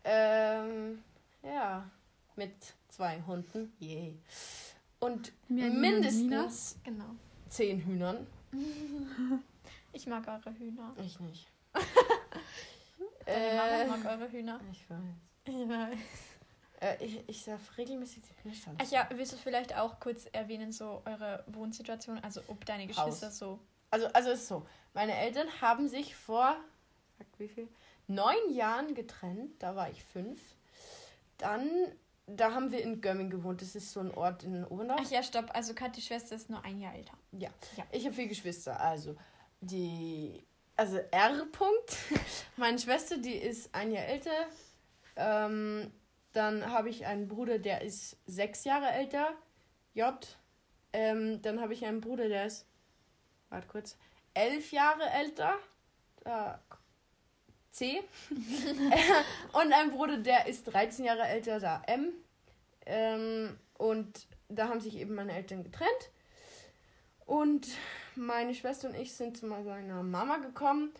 Ähm, 0.03 1.03
ja, 1.43 1.89
mit 2.35 2.53
zwei 2.89 3.21
Hunden. 3.23 3.73
Yay. 3.79 4.21
Und 4.99 5.31
Mir 5.47 5.69
mindestens 5.69 6.77
Genau. 6.83 7.15
zehn 7.49 7.79
Hühnern. 7.85 8.27
Ich 9.91 10.05
mag 10.05 10.27
eure 10.27 10.53
Hühner. 10.55 10.93
Ich 11.03 11.19
nicht. 11.19 11.47
Deine 13.29 13.45
Äh, 13.83 13.85
Mama 13.87 13.97
mag 13.97 14.05
eure 14.19 14.31
Hühner. 14.31 14.59
ich 14.71 14.89
weiß. 14.89 14.99
Ich 15.45 15.69
weiß. 15.69 15.99
Äh, 16.81 17.05
ich, 17.05 17.27
ich 17.27 17.43
darf 17.45 17.77
regelmäßig 17.77 18.23
den 18.23 18.43
Hühnerstand. 18.43 18.81
Ach 18.81 18.89
ja, 18.91 19.07
willst 19.13 19.33
du 19.33 19.37
vielleicht 19.37 19.75
auch 19.77 19.99
kurz 19.99 20.25
erwähnen, 20.31 20.71
so 20.71 21.01
eure 21.05 21.43
Wohnsituation? 21.47 22.19
Also, 22.23 22.41
ob 22.47 22.65
deine 22.65 22.87
Geschwister 22.87 23.27
Haus. 23.27 23.37
so. 23.37 23.59
Also, 23.91 24.07
also 24.13 24.29
ist 24.31 24.47
so. 24.47 24.65
Meine 24.93 25.15
Eltern 25.15 25.47
haben 25.61 25.87
sich 25.87 26.15
vor 26.15 26.55
wie 27.37 27.47
viel? 27.47 27.67
neun 28.07 28.53
Jahren 28.53 28.95
getrennt. 28.95 29.51
Da 29.61 29.75
war 29.75 29.89
ich 29.89 30.03
fünf. 30.03 30.39
Dann, 31.37 31.69
da 32.27 32.53
haben 32.53 32.71
wir 32.71 32.81
in 32.81 33.01
Gömming 33.01 33.29
gewohnt. 33.29 33.61
Das 33.61 33.75
ist 33.75 33.91
so 33.91 33.99
ein 33.99 34.11
Ort 34.13 34.43
in 34.43 34.63
Oberndorf. 34.65 35.01
Ach 35.03 35.11
ja, 35.11 35.21
stopp. 35.23 35.49
Also, 35.53 35.73
Katis 35.73 36.05
Schwester 36.05 36.35
ist 36.35 36.49
nur 36.49 36.63
ein 36.63 36.79
Jahr 36.79 36.95
älter. 36.95 37.13
Ja. 37.31 37.49
Ja. 37.75 37.83
Ich 37.91 38.05
habe 38.05 38.15
vier 38.15 38.27
Geschwister. 38.27 38.79
Also, 38.79 39.15
die. 39.61 40.45
Also, 40.79 40.99
R. 41.11 41.45
-Punkt. 41.51 41.97
Meine 42.55 42.79
Schwester, 42.79 43.17
die 43.17 43.33
ist 43.33 43.75
ein 43.75 43.91
Jahr 43.91 44.05
älter. 44.05 44.47
Ähm, 45.17 45.91
dann 46.31 46.71
habe 46.71 46.87
ich 46.87 47.05
einen 47.05 47.27
Bruder, 47.27 47.59
der 47.59 47.81
ist 47.81 48.15
sechs 48.27 48.63
Jahre 48.63 48.89
älter. 48.89 49.33
J. 49.93 50.15
Ähm, 50.93 51.41
dann 51.41 51.59
habe 51.59 51.73
ich 51.73 51.85
einen 51.85 51.99
Bruder, 51.99 52.29
der 52.29 52.45
ist. 52.45 52.65
Warte 53.49 53.67
kurz. 53.67 53.97
Elf 54.33 54.71
Jahre 54.71 55.03
älter. 55.09 55.55
Äh, 56.23 56.53
C. 57.71 58.01
und 59.51 59.73
ein 59.73 59.91
Bruder, 59.91 60.19
der 60.19 60.47
ist 60.47 60.63
13 60.63 61.03
Jahre 61.03 61.23
älter, 61.23 61.59
da 61.59 61.81
M. 61.87 62.13
Ähm, 62.85 63.59
und 63.77 64.27
da 64.47 64.69
haben 64.69 64.79
sich 64.79 64.95
eben 64.95 65.13
meine 65.13 65.33
Eltern 65.33 65.61
getrennt. 65.61 66.09
Und 67.25 67.67
meine 68.19 68.53
Schwester 68.53 68.89
und 68.89 68.95
ich 68.95 69.13
sind 69.13 69.37
zu 69.37 69.47
meiner 69.47 70.03
Mama 70.03 70.37
gekommen 70.37 70.91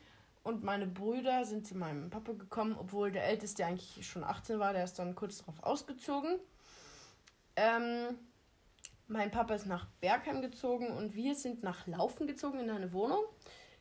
und 0.43 0.63
meine 0.63 0.87
Brüder 0.87 1.45
sind 1.45 1.67
zu 1.67 1.77
meinem 1.77 2.09
Papa 2.09 2.31
gekommen, 2.31 2.75
obwohl 2.79 3.11
der 3.11 3.25
Älteste 3.25 3.65
eigentlich 3.65 4.07
schon 4.07 4.23
18 4.23 4.59
war, 4.59 4.73
der 4.73 4.83
ist 4.83 4.97
dann 4.97 5.15
kurz 5.15 5.39
darauf 5.39 5.61
ausgezogen. 5.61 6.39
Ähm, 7.55 8.17
mein 9.07 9.31
Papa 9.31 9.55
ist 9.55 9.65
nach 9.65 9.87
Bergheim 10.01 10.41
gezogen 10.41 10.87
und 10.87 11.15
wir 11.15 11.35
sind 11.35 11.63
nach 11.63 11.85
Laufen 11.87 12.25
gezogen 12.25 12.59
in 12.59 12.69
eine 12.69 12.93
Wohnung. 12.93 13.23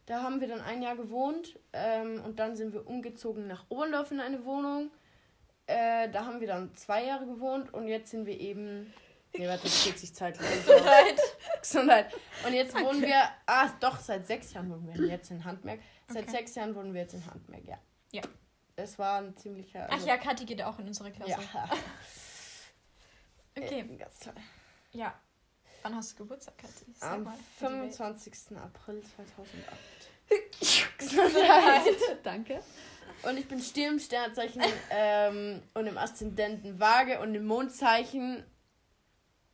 Da 0.07 0.23
haben 0.23 0.41
wir 0.41 0.49
dann 0.49 0.61
ein 0.61 0.83
Jahr 0.83 0.97
gewohnt 0.97 1.59
ähm, 1.73 2.23
und 2.25 2.39
dann 2.39 2.57
sind 2.57 2.73
wir 2.73 2.87
umgezogen 2.87 3.47
nach 3.47 3.67
Oberndorf 3.69 4.11
in 4.11 4.21
eine 4.21 4.45
Wohnung. 4.45 4.91
Äh, 5.67 6.09
da 6.11 6.25
haben 6.25 6.41
wir 6.41 6.49
dann 6.49 6.75
zwei 6.75 7.05
Jahre 7.05 7.27
gewohnt 7.27 7.73
und 7.75 7.89
jetzt 7.89 8.11
sind 8.11 8.27
wir 8.27 8.41
eben. 8.41 8.93
Nee, 9.37 9.47
warte, 9.47 9.65
das 9.65 9.85
geht 9.85 9.99
sich 9.99 10.15
zeitlich. 10.15 10.49
Gesundheit. 10.67 11.21
Gesundheit. 11.61 12.15
Und 12.47 12.53
jetzt 12.55 12.75
wohnen 12.75 13.03
wir. 13.03 13.23
Ah, 13.47 13.69
doch, 13.81 13.99
seit 14.01 14.27
sechs 14.27 14.53
Jahren 14.53 14.71
wohnen 14.71 14.89
wir 14.95 15.07
jetzt 15.09 15.31
in 15.31 15.45
Handmerk. 15.45 15.81
Seit 16.09 16.25
Okay. 16.25 16.31
sechs 16.31 16.55
Jahren 16.55 16.75
wohnen 16.75 16.95
wir 16.95 17.03
jetzt 17.03 17.15
in 17.15 17.25
Handmerk, 17.27 17.65
ja. 17.67 17.79
Ja. 18.13 18.23
Das 18.77 18.99
war 18.99 19.19
ein 19.21 19.37
ziemlicher. 19.37 19.87
Ach 19.91 20.05
ja, 20.07 20.17
Kathi 20.17 20.45
geht 20.45 20.63
auch 20.63 20.79
in 20.79 20.87
unsere 20.87 21.11
Klasse. 21.11 21.33
Ja. 21.33 21.69
Okay. 23.57 23.81
Äh, 23.81 23.97
ganz 23.97 24.21
toll. 24.21 24.35
Ja. 24.93 25.13
Wann 25.83 25.97
hast 25.97 26.13
du 26.13 26.17
Geburtstag, 26.23 26.57
Kathi? 26.59 26.93
Sag 26.95 27.13
Am 27.13 27.25
mal, 27.25 27.35
für 27.59 27.67
die 27.67 27.73
Welt. 27.73 27.95
25. 27.95 28.57
April 28.57 29.03
2008. 29.17 30.99
Gesundheit. 30.99 31.97
Danke. 32.23 32.61
Und 33.25 33.37
ich 33.37 33.49
bin 33.49 33.61
Stier 33.61 33.89
im 33.89 33.99
Sternzeichen 33.99 34.63
ähm, 34.91 35.61
und 35.75 35.87
im 35.89 35.99
Aszendenten 35.99 36.79
Waage 36.79 37.19
und 37.21 37.35
im 37.35 37.47
Mondzeichen. 37.47 38.45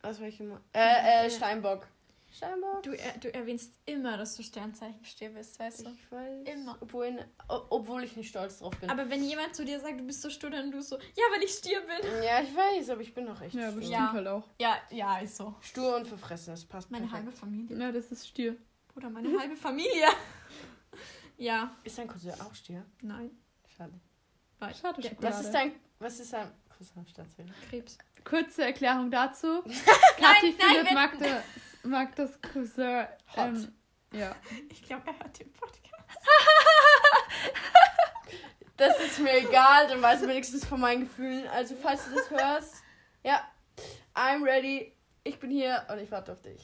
Was 0.05 0.19
war 0.19 0.27
ich 0.27 0.39
immer? 0.39 0.61
Äh, 0.73 1.25
äh, 1.25 1.29
Steinbock. 1.31 1.87
Steinbock? 2.31 2.83
Du, 2.83 2.91
er, 2.91 3.17
du 3.17 3.33
erwähnst 3.33 3.73
immer, 3.85 4.17
dass 4.17 4.35
du 4.35 4.43
Sternzeichen 4.43 5.03
Stier 5.05 5.29
bist, 5.29 5.57
weißt 5.57 5.85
du? 5.85 5.89
Ich 5.89 6.11
weiß. 6.11 6.47
Immer. 6.53 6.77
Obwohl, 6.81 7.17
o- 7.47 7.61
obwohl 7.69 8.03
ich 8.03 8.15
nicht 8.17 8.29
stolz 8.29 8.59
drauf 8.59 8.75
bin. 8.79 8.89
Aber 8.89 9.09
wenn 9.09 9.23
jemand 9.23 9.55
zu 9.55 9.63
dir 9.63 9.79
sagt, 9.79 9.99
du 9.99 10.03
bist 10.03 10.21
so 10.21 10.29
Stier, 10.29 10.49
dann 10.49 10.69
du 10.69 10.81
so, 10.81 10.97
ja, 10.97 11.23
weil 11.33 11.43
ich 11.43 11.51
Stier 11.51 11.79
bin. 11.81 12.23
ja, 12.23 12.41
ich 12.41 12.53
weiß, 12.55 12.89
aber 12.89 13.01
ich 13.01 13.13
bin 13.13 13.25
doch 13.25 13.39
echt 13.41 13.55
Ja, 13.55 13.71
stur. 13.71 13.81
Ja. 13.83 14.11
halt 14.11 14.27
auch. 14.27 14.43
Ja, 14.59 14.77
ja, 14.91 15.17
ist 15.19 15.37
so. 15.37 15.55
Stur 15.61 15.95
und 15.95 16.07
verfressen, 16.07 16.51
das 16.53 16.65
passt 16.65 16.91
Meine 16.91 17.05
perfekt. 17.07 17.25
halbe 17.25 17.37
Familie. 17.37 17.77
Ja, 17.77 17.91
das 17.91 18.11
ist 18.11 18.27
Stier. 18.27 18.57
Oder 18.97 19.09
meine 19.09 19.39
halbe 19.39 19.55
Familie. 19.55 20.07
ja, 21.37 21.73
Ist 21.83 21.97
dein 21.97 22.07
Cousin 22.07 22.33
auch 22.41 22.53
Stier? 22.53 22.85
nein. 23.01 23.31
Schade. 23.75 23.93
Schade, 24.59 25.01
Schokolade. 25.01 25.21
Was 25.21 25.41
ist 25.45 25.51
dein, 25.53 25.71
was 25.99 26.19
ist 26.19 26.33
dein 26.33 26.51
Cousin 26.77 27.05
Sternzeichen? 27.07 27.53
Krebs. 27.69 27.97
Kurze 28.25 28.63
Erklärung 28.63 29.09
dazu. 29.11 29.61
Nein, 29.65 29.75
Kathi 30.19 30.55
nein, 30.59 30.69
Philipp 30.69 30.91
mag, 30.93 31.19
das, 31.19 31.43
mag 31.83 32.15
das 32.15 32.41
Cousin. 32.41 33.07
Hot. 33.35 33.37
Ähm, 33.37 33.73
ja. 34.11 34.35
Ich 34.69 34.83
glaube, 34.83 35.03
er 35.07 35.19
hört 35.19 35.39
den 35.39 35.53
Podcast. 35.53 35.85
Das 38.77 38.99
ist 38.99 39.19
mir 39.19 39.37
egal, 39.37 39.87
dann 39.87 40.01
weißt 40.01 40.23
du 40.23 40.27
wenigstens 40.27 40.65
von 40.65 40.81
meinen 40.81 41.01
Gefühlen. 41.01 41.47
Also, 41.47 41.75
falls 41.81 42.05
du 42.05 42.15
das 42.15 42.29
hörst, 42.29 42.83
ja, 43.23 43.41
I'm 44.13 44.43
ready. 44.43 44.93
Ich 45.23 45.39
bin 45.39 45.49
hier 45.49 45.85
und 45.89 45.99
ich 45.99 46.11
warte 46.11 46.33
auf 46.33 46.41
dich. 46.41 46.61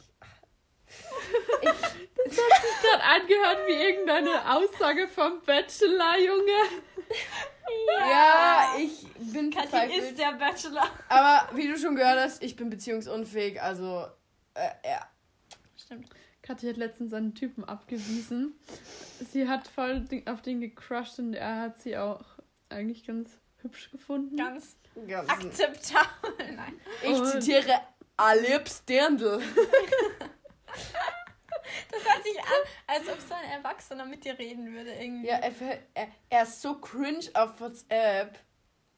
Gerade 2.32 3.04
angehört 3.04 3.68
wie 3.68 3.74
irgendeine 3.74 4.56
Aussage 4.56 5.08
vom 5.08 5.42
Bachelor, 5.44 6.20
Junge. 6.20 6.82
Ja, 8.00 8.76
ich 8.80 9.08
bin 9.34 9.52
verzweifelt. 9.52 10.04
ist 10.04 10.18
der 10.20 10.34
Bachelor. 10.34 10.88
Aber 11.10 11.50
wie 11.56 11.68
du 11.68 11.78
schon 11.78 11.96
gehört 11.96 12.20
hast, 12.20 12.42
ich 12.44 12.56
bin 12.56 12.70
beziehungsunfähig. 12.70 13.62
Also, 13.62 14.06
äh, 14.54 14.70
ja. 14.86 15.08
Stimmt. 15.78 16.10
Kathi 16.42 16.68
hat 16.68 16.78
letztens 16.78 17.14
einen 17.14 17.36
Typen 17.36 17.64
abgewiesen. 17.64 18.56
Sie 19.32 19.48
hat 19.48 19.68
voll 19.68 20.06
auf 20.26 20.42
den 20.42 20.60
gecrushed 20.62 21.20
und 21.20 21.34
er 21.36 21.58
hat 21.60 21.80
sie 21.82 21.98
auch 21.98 22.24
eigentlich 22.70 23.06
ganz 23.06 23.30
hübsch 23.62 23.92
gefunden. 23.92 24.36
Ganz 24.38 24.76
Ganz 25.08 25.30
akzeptabel. 25.30 26.34
Nein. 26.56 26.74
ich 27.04 27.10
Und- 27.10 27.28
zitiere 27.28 27.80
Alip 28.18 28.66
Dirndl. 28.90 29.42
Das 31.92 32.04
hört 32.04 32.24
sich 32.24 32.40
an, 32.40 32.46
als 32.88 33.08
ob 33.10 33.20
so 33.22 33.34
ein 33.34 33.50
Erwachsener 33.52 34.06
mit 34.06 34.24
dir 34.26 34.38
reden 34.38 34.74
würde 34.74 34.92
irgendwie. 34.94 35.28
Ja, 35.28 35.38
er, 35.38 35.52
er, 35.94 36.08
er 36.30 36.44
ist 36.44 36.62
so 36.62 36.76
cringe 36.80 37.26
auf 37.34 37.60
WhatsApp. 37.60 38.38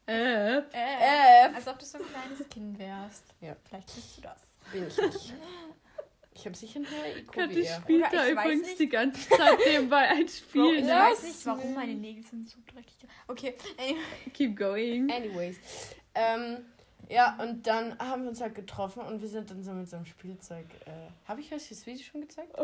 Äh, 0.06 0.58
Äh, 0.58 0.62
F. 1.48 1.56
als 1.56 1.68
ob 1.68 1.80
du 1.80 1.86
so 1.86 1.98
ein 1.98 2.03
kleines 2.06 2.50
Kind 2.50 2.77
wärst. 2.77 3.24
Ja. 3.42 3.56
Vielleicht 3.68 3.94
bist 3.96 4.18
du 4.18 4.22
das. 4.22 4.42
Bin 4.72 4.88
ich 4.88 4.98
nicht. 4.98 5.34
Ich 6.36 6.46
habe 6.46 6.56
sicher 6.58 6.80
eine 6.80 7.20
IQ 7.20 7.32
wie 7.36 7.39
Kathi 7.42 7.62
er. 7.62 7.82
spielt 7.82 8.06
da 8.12 8.27
übrigens 8.27 8.68
nicht. 8.68 8.80
die 8.80 8.89
ganze 8.89 9.30
Zeit 9.30 9.60
nebenbei 9.68 10.10
ein 10.10 10.27
Spiel. 10.27 10.80
ich? 10.80 10.86
Ja. 10.88 11.12
weiß 11.12 11.24
nicht, 11.24 11.46
warum 11.46 11.74
meine 11.75 11.94
Nägel 11.94 12.24
sind 12.24 12.50
so 12.50 12.58
dreckig. 12.74 12.96
Okay. 13.27 13.56
Keep 14.34 14.58
going. 14.58 15.12
Anyways. 15.12 15.58
Ähm, 16.15 16.65
ja, 17.10 17.38
und 17.41 17.67
dann 17.67 17.98
haben 18.00 18.24
wir 18.24 18.29
uns 18.29 18.41
halt 18.41 18.55
getroffen 18.55 19.01
und 19.03 19.22
wir 19.22 19.27
sind 19.29 19.50
dann 19.50 19.63
so 19.63 19.72
mit 19.72 19.89
so 19.89 19.95
einem 19.98 20.05
Spielzeug. 20.05 20.65
Äh, 20.86 20.91
habe 21.27 21.41
ich 21.41 21.53
euch 21.53 21.69
das 21.69 21.86
Video 21.86 22.03
schon 22.03 22.22
gezeigt? 22.22 22.57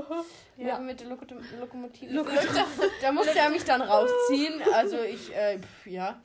Ja, 0.58 0.80
mit 0.80 1.00
der 1.00 1.08
Loko 1.08 1.26
Lokomotive. 1.60 2.14
Lokomotive. 2.14 2.66
da 3.02 3.12
musste 3.12 3.38
er 3.38 3.50
mich 3.50 3.64
dann 3.64 3.82
rausziehen. 3.82 4.62
Also 4.74 4.98
ich, 5.02 5.36
äh, 5.36 5.60
pf, 5.60 5.88
ja. 5.88 6.22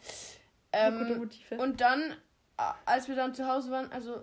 Ähm, 0.73 0.99
Lokomotive. 1.09 1.56
und 1.56 1.80
dann, 1.80 2.16
als 2.85 3.09
wir 3.09 3.16
dann 3.16 3.35
zu 3.35 3.47
Hause 3.47 3.71
waren, 3.71 3.90
also, 3.92 4.23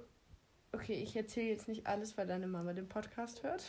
okay, 0.72 0.94
ich 0.94 1.16
erzähle 1.16 1.50
jetzt 1.50 1.68
nicht 1.68 1.88
alles, 1.88 2.18
weil 2.18 2.28
deine 2.28 2.48
Mama 2.48 2.74
den 2.74 2.90
Podcast 2.90 3.44
hört. 3.44 3.64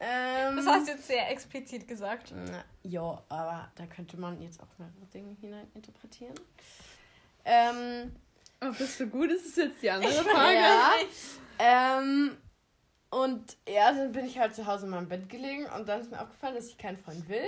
Ähm, 0.00 0.56
Das 0.56 0.66
hast 0.66 0.86
du 0.88 0.92
jetzt 0.92 1.06
sehr 1.06 1.30
explizit 1.30 1.88
gesagt. 1.88 2.32
na, 2.34 2.64
Ja, 2.82 3.22
aber 3.28 3.70
da 3.74 3.86
könnte 3.86 4.16
man 4.16 4.40
jetzt 4.40 4.60
auch 4.62 4.78
mehrere 4.78 5.06
Dinge 5.12 5.36
hinein 5.40 5.66
interpretieren. 5.74 6.34
Ähm, 7.44 8.14
Ob 8.60 8.76
das 8.76 8.98
so 8.98 9.06
gut 9.06 9.30
ist, 9.30 9.46
ist 9.46 9.56
jetzt 9.56 9.82
die 9.82 9.90
andere 9.90 10.12
Frage. 10.24 10.54
ja. 10.56 10.92
Ähm, 11.58 12.36
und 13.10 13.56
ja, 13.68 13.92
dann 13.92 14.12
bin 14.12 14.26
ich 14.26 14.38
halt 14.38 14.54
zu 14.54 14.66
Hause 14.66 14.86
in 14.86 14.90
meinem 14.90 15.08
Bett 15.08 15.28
gelegen 15.28 15.66
und 15.76 15.88
dann 15.88 16.00
ist 16.00 16.10
mir 16.10 16.20
aufgefallen, 16.20 16.54
dass 16.56 16.66
ich 16.68 16.76
keinen 16.78 16.98
Freund 16.98 17.28
will. 17.28 17.46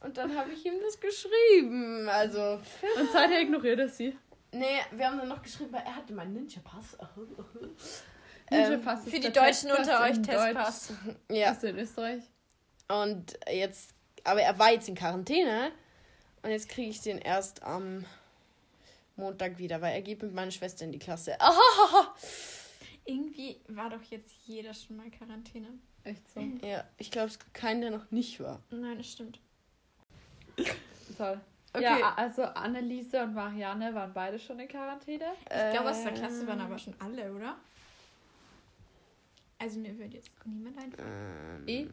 Und 0.00 0.16
dann 0.16 0.36
habe 0.36 0.52
ich 0.52 0.64
ihm 0.64 0.74
das 0.84 1.00
geschrieben. 1.00 2.08
Also, 2.08 2.60
Und 2.98 3.10
seither 3.12 3.40
ignoriert 3.40 3.80
er 3.80 3.88
sie. 3.88 4.16
nee, 4.52 4.78
wir 4.92 5.06
haben 5.06 5.18
dann 5.18 5.28
noch 5.28 5.42
geschrieben, 5.42 5.72
weil 5.72 5.82
er 5.84 5.96
hatte 5.96 6.12
meinen 6.12 6.34
Ninja-Pass. 6.34 6.96
Ninja 8.50 8.70
Ähm, 8.72 8.82
Pass 8.82 9.04
ist 9.04 9.10
Für 9.12 9.20
die 9.20 9.32
Deutschen 9.32 9.68
Testpass 9.68 9.78
unter 9.78 10.00
euch, 10.02 10.16
in 10.16 10.22
Testpass. 10.22 10.92
Ja, 11.30 11.50
Bist 11.50 11.62
du 11.62 11.66
in 11.68 11.78
Österreich? 11.78 12.22
und 12.90 13.38
jetzt, 13.50 13.90
aber 14.24 14.40
er 14.40 14.58
war 14.58 14.72
jetzt 14.72 14.88
in 14.88 14.94
Quarantäne 14.94 15.70
Und 16.42 16.50
jetzt 16.50 16.68
kriege 16.70 16.88
ich 16.90 17.00
den 17.02 17.18
erst 17.18 17.62
am 17.62 18.04
Montag 19.18 19.58
wieder, 19.58 19.80
weil 19.80 19.94
er 19.94 20.02
geht 20.02 20.22
mit 20.22 20.32
meiner 20.32 20.50
Schwester 20.50 20.84
in 20.84 20.92
die 20.92 20.98
Klasse. 20.98 21.40
Ahahaha. 21.40 22.14
Irgendwie 23.04 23.60
war 23.68 23.90
doch 23.90 24.02
jetzt 24.10 24.32
jeder 24.46 24.74
schon 24.74 24.96
mal 24.96 25.10
Quarantäne. 25.10 25.68
Echt 26.04 26.28
so. 26.30 26.40
Ja, 26.62 26.84
ich 26.98 27.10
glaube, 27.10 27.28
es 27.28 27.38
gibt 27.38 27.54
keinen, 27.54 27.80
der 27.80 27.90
noch 27.90 28.10
nicht 28.10 28.38
war. 28.40 28.62
Nein, 28.70 28.98
das 28.98 29.10
stimmt. 29.10 29.40
Toll. 31.16 31.40
Okay. 31.72 31.82
Ja, 31.82 32.14
also 32.14 32.42
Anneliese 32.42 33.22
und 33.22 33.34
Marianne 33.34 33.94
waren 33.94 34.12
beide 34.12 34.38
schon 34.38 34.58
in 34.58 34.68
Quarantäne. 34.68 35.26
Ich 35.44 35.72
glaube, 35.72 35.90
aus 35.90 36.02
der 36.02 36.12
Klasse 36.12 36.40
Ähm. 36.42 36.46
waren 36.48 36.60
aber 36.60 36.78
schon 36.78 36.94
alle, 36.98 37.32
oder? 37.32 37.56
Also 39.58 39.78
mir 39.80 39.96
würde 39.98 40.16
jetzt 40.16 40.30
niemand 40.44 40.78
einfallen. 40.78 41.64
Ähm, 41.66 41.68
E? 41.68 41.88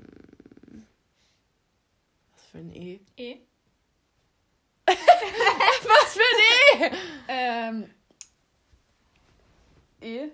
Was 2.34 2.46
für 2.52 2.58
ein 2.60 2.76
E? 2.76 3.00
Eh? 3.18 3.38
Was 4.88 6.14
für 6.14 6.22
ein 6.22 6.92
E? 6.92 6.96
Ähm. 7.28 7.90
E? 10.02 10.30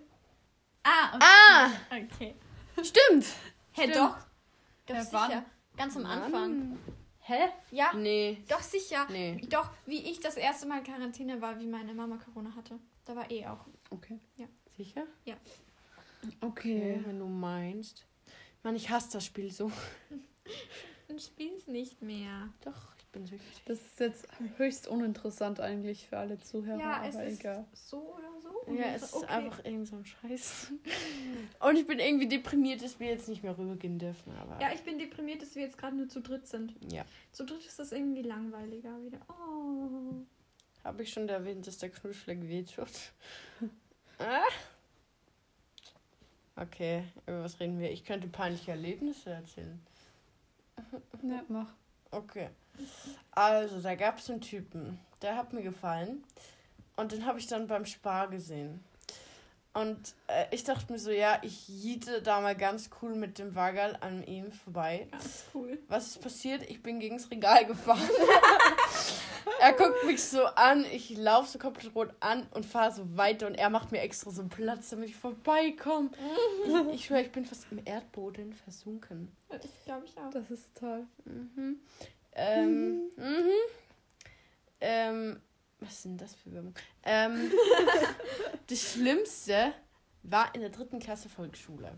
Ah, 0.83 1.15
okay. 1.15 1.25
Ah, 1.25 1.90
Okay. 2.13 2.35
stimmt. 2.83 3.25
Hä, 3.73 3.81
Stimmt. 3.83 3.95
doch. 3.95 4.17
Doch, 4.87 4.95
Ja, 4.95 5.03
sicher. 5.03 5.29
wann? 5.29 5.45
Ganz 5.77 5.95
am. 5.97 6.05
Anfang. 6.05 6.77
Hä? 7.19 7.49
Ja, 7.71 7.93
Nee, 7.93 8.43
doch 8.49 8.61
sicher. 8.61 9.07
nee. 9.09 9.39
Doch, 9.49 9.69
wie 9.85 10.09
ich 10.11 10.19
das 10.19 10.35
erste 10.37 10.67
Mal 10.67 10.79
in 10.79 10.83
Quarantäne 10.83 11.39
war, 11.41 11.59
wie 11.59 11.67
meine 11.67 11.93
Mama 11.93 12.17
Corona 12.17 12.53
hatte. 12.55 12.79
Da 13.05 13.15
war 13.15 13.29
eh 13.31 13.45
auch. 13.47 13.65
Okay. 13.89 14.19
Sicher? 14.75 15.05
Okay. 16.41 17.01
wenn 17.05 17.19
du 17.19 17.25
meinst. 17.27 18.05
Mann, 18.63 18.75
ich 18.75 18.89
hasse 18.89 19.11
das 19.13 19.25
Spiel 19.25 19.51
so. 19.51 19.71
Dann 21.07 21.19
spiel's 21.19 21.67
nicht 21.67 22.01
mehr. 22.01 22.49
Doch, 22.63 22.93
bin 23.11 23.25
süchtig. 23.25 23.61
Das 23.65 23.79
ist 23.79 23.99
jetzt 23.99 24.27
höchst 24.57 24.87
uninteressant 24.87 25.59
eigentlich 25.59 26.07
für 26.07 26.17
alle 26.17 26.39
Zuhörer, 26.39 26.79
ja, 26.79 27.05
es 27.05 27.15
aber 27.15 27.25
ist 27.25 27.39
egal. 27.39 27.65
so 27.73 28.15
oder 28.15 28.39
so. 28.41 28.73
Ja, 28.73 28.93
es 28.95 29.03
ist 29.03 29.15
okay. 29.15 29.25
einfach 29.27 29.65
irgend 29.65 29.87
so 29.87 29.95
ein 29.97 30.05
Scheiß. 30.05 30.71
Und 31.59 31.77
ich 31.77 31.87
bin 31.87 31.99
irgendwie 31.99 32.27
deprimiert, 32.27 32.81
dass 32.83 32.99
wir 32.99 33.07
jetzt 33.07 33.27
nicht 33.27 33.43
mehr 33.43 33.57
rübergehen 33.57 33.99
dürfen. 33.99 34.33
Aber 34.37 34.59
Ja, 34.61 34.71
ich 34.73 34.81
bin 34.81 34.97
deprimiert, 34.99 35.41
dass 35.41 35.55
wir 35.55 35.63
jetzt 35.63 35.77
gerade 35.77 35.95
nur 35.95 36.07
zu 36.09 36.21
dritt 36.21 36.47
sind. 36.47 36.73
ja. 36.91 37.05
Zu 37.31 37.45
dritt 37.45 37.65
ist 37.65 37.79
das 37.79 37.91
irgendwie 37.91 38.21
langweiliger 38.21 39.01
wieder. 39.03 39.19
Oh. 39.29 40.23
Habe 40.83 41.03
ich 41.03 41.11
schon 41.13 41.29
erwähnt, 41.29 41.67
dass 41.67 41.77
der 41.77 41.89
Knutschfleck 41.89 42.47
wehtut? 42.47 42.87
ah? 44.19 44.41
Okay, 46.55 47.03
über 47.25 47.43
was 47.43 47.59
reden 47.59 47.79
wir? 47.79 47.91
Ich 47.91 48.03
könnte 48.03 48.27
peinliche 48.27 48.71
Erlebnisse 48.71 49.31
erzählen. 49.31 49.81
Ja, 51.23 51.43
mach. 51.47 51.73
Okay. 52.11 52.49
Also, 53.31 53.79
da 53.81 53.95
gab 53.95 54.19
es 54.19 54.29
einen 54.29 54.41
Typen, 54.41 54.99
der 55.21 55.35
hat 55.35 55.53
mir 55.53 55.61
gefallen. 55.61 56.23
Und 56.95 57.11
den 57.11 57.25
habe 57.25 57.39
ich 57.39 57.47
dann 57.47 57.67
beim 57.67 57.85
Spar 57.85 58.29
gesehen. 58.29 58.83
Und 59.73 60.15
äh, 60.27 60.45
ich 60.51 60.65
dachte 60.65 60.91
mir 60.91 60.99
so, 60.99 61.11
ja, 61.11 61.39
ich 61.43 61.67
jiete 61.69 62.21
da 62.21 62.41
mal 62.41 62.57
ganz 62.57 62.89
cool 63.01 63.15
mit 63.15 63.39
dem 63.39 63.55
Wagal 63.55 63.97
an 64.01 64.21
ihm 64.23 64.51
vorbei. 64.51 65.07
Ganz 65.11 65.45
cool. 65.53 65.79
Was 65.87 66.07
ist 66.07 66.21
passiert? 66.21 66.69
Ich 66.69 66.83
bin 66.83 66.99
gegen 66.99 67.17
das 67.17 67.31
Regal 67.31 67.65
gefahren. 67.65 68.09
er 69.61 69.71
guckt 69.71 70.03
mich 70.05 70.21
so 70.21 70.43
an, 70.43 70.83
ich 70.91 71.15
laufe 71.17 71.49
so 71.49 71.57
komplett 71.57 71.95
rot 71.95 72.13
an 72.19 72.47
und 72.51 72.65
fahre 72.65 72.91
so 72.91 73.15
weiter 73.15 73.47
und 73.47 73.55
er 73.55 73.69
macht 73.69 73.93
mir 73.93 74.01
extra 74.01 74.29
so 74.31 74.41
einen 74.41 74.49
Platz, 74.49 74.89
damit 74.89 75.07
ich 75.07 75.15
vorbeikomme. 75.15 76.09
ich 76.65 76.95
ich 76.95 77.05
schwöre, 77.05 77.21
ich 77.21 77.31
bin 77.31 77.45
fast 77.45 77.65
im 77.71 77.79
Erdboden 77.85 78.53
versunken. 78.53 79.31
Ich 79.63 79.85
glaube 79.85 80.05
ich 80.05 80.17
auch. 80.17 80.31
Das 80.31 80.51
ist 80.51 80.75
toll. 80.77 81.05
Mhm. 81.23 81.79
Ähm, 82.33 83.11
mhm. 83.15 83.51
Ähm, 84.79 85.41
was 85.79 86.03
sind 86.03 86.19
das 86.19 86.35
für 86.35 86.53
Werbung? 86.53 86.73
Ähm, 87.03 87.51
das 88.67 88.93
Schlimmste 88.93 89.73
war 90.23 90.53
in 90.53 90.61
der 90.61 90.69
dritten 90.69 90.99
Klasse 90.99 91.29
Volksschule. 91.29 91.93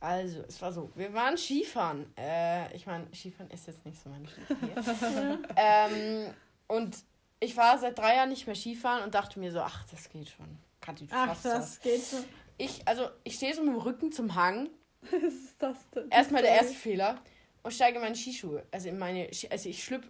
Also, 0.00 0.42
es 0.48 0.60
war 0.62 0.72
so, 0.72 0.90
wir 0.94 1.12
waren 1.12 1.36
Skifahren. 1.36 2.06
Äh, 2.16 2.74
ich 2.74 2.86
meine, 2.86 3.06
Skifahren 3.14 3.50
ist 3.50 3.66
jetzt 3.66 3.84
nicht 3.84 4.02
so 4.02 4.08
meine 4.08 4.26
Stärke. 4.26 5.38
ähm, 5.56 6.34
und 6.68 6.96
ich 7.38 7.56
war 7.56 7.78
seit 7.78 7.98
drei 7.98 8.16
Jahren 8.16 8.30
nicht 8.30 8.46
mehr 8.46 8.56
Skifahren 8.56 9.04
und 9.04 9.14
dachte 9.14 9.38
mir 9.38 9.52
so, 9.52 9.60
ach, 9.60 9.84
das 9.90 10.08
geht 10.08 10.28
schon. 10.28 10.58
Kathi, 10.80 11.06
du 11.06 11.14
Ach, 11.14 11.26
schaffst 11.26 11.44
das. 11.44 11.52
das 11.54 11.80
geht 11.80 12.02
schon. 12.02 12.24
Ich, 12.56 12.86
also, 12.88 13.08
ich 13.24 13.34
stehe 13.34 13.54
so 13.54 13.62
mit 13.62 13.74
dem 13.74 13.80
Rücken 13.80 14.12
zum 14.12 14.34
Hang 14.34 14.70
Was 15.10 15.32
ist 15.32 15.62
das 15.62 15.90
denn? 15.90 16.10
Erstmal 16.10 16.42
der 16.42 16.52
erste 16.52 16.74
Fehler. 16.74 17.20
Und 17.62 17.72
steige 17.72 17.96
in 17.96 18.02
meine 18.02 18.16
Skischuhe. 18.16 18.64
Also 18.70 18.88
in 18.88 18.98
meine. 18.98 19.32
Ski 19.32 19.48
also 19.50 19.68
ich 19.68 19.82
schlüpf. 19.82 20.06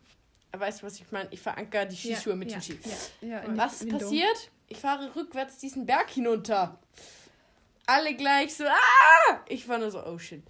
Weißt 0.53 0.83
du, 0.83 0.87
was 0.87 0.97
ich 0.97 1.11
meine? 1.13 1.29
Ich 1.31 1.41
verankere 1.41 1.87
die 1.87 1.97
Skischuhe 1.97 2.33
Ja, 2.33 2.37
mit 2.37 2.51
ja, 2.51 2.59
den 2.59 2.63
Ski. 2.63 2.79
ja. 3.23 3.43
Was 3.49 3.87
passiert? 3.87 4.51
Ich 4.69 4.79
fahre 4.79 5.15
rückwärts 5.15 5.59
diesen 5.59 5.87
Berg 5.87 6.11
hinunter. 6.11 6.79
Alle 7.87 8.15
gleich 8.15 8.55
so, 8.55 8.65
ah! 8.67 9.41
Ich 9.49 9.69
war 9.69 9.79
nur 9.79 9.91
so, 9.91 10.05
oh 10.05 10.19
shit. 10.19 10.43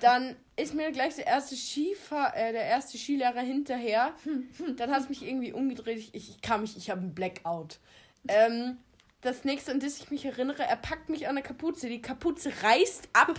Dann 0.00 0.36
ist 0.56 0.74
mir 0.74 0.92
gleich 0.92 1.14
der 1.16 1.26
erste 1.26 1.56
Skifahr 1.56 2.36
äh, 2.36 2.52
der 2.52 2.64
erste 2.64 2.98
Skilehrer 2.98 3.40
hinterher. 3.40 4.14
Dann 4.76 4.90
hat 4.90 5.02
es 5.02 5.08
mich 5.08 5.22
irgendwie 5.22 5.52
umgedreht. 5.52 5.98
Ich, 5.98 6.14
ich, 6.14 6.30
ich 6.30 6.42
kann 6.42 6.60
mich, 6.60 6.76
ich 6.76 6.90
habe 6.90 7.00
einen 7.00 7.14
Blackout. 7.14 7.78
Ähm, 8.28 8.76
das 9.22 9.44
nächste, 9.44 9.70
an 9.72 9.80
das 9.80 9.98
ich 9.98 10.10
mich 10.10 10.24
erinnere, 10.24 10.62
er 10.64 10.76
packt 10.76 11.08
mich 11.08 11.26
an 11.28 11.36
der 11.36 11.44
Kapuze. 11.44 11.88
Die 11.88 12.02
Kapuze 12.02 12.52
reißt 12.62 13.08
ab. 13.12 13.38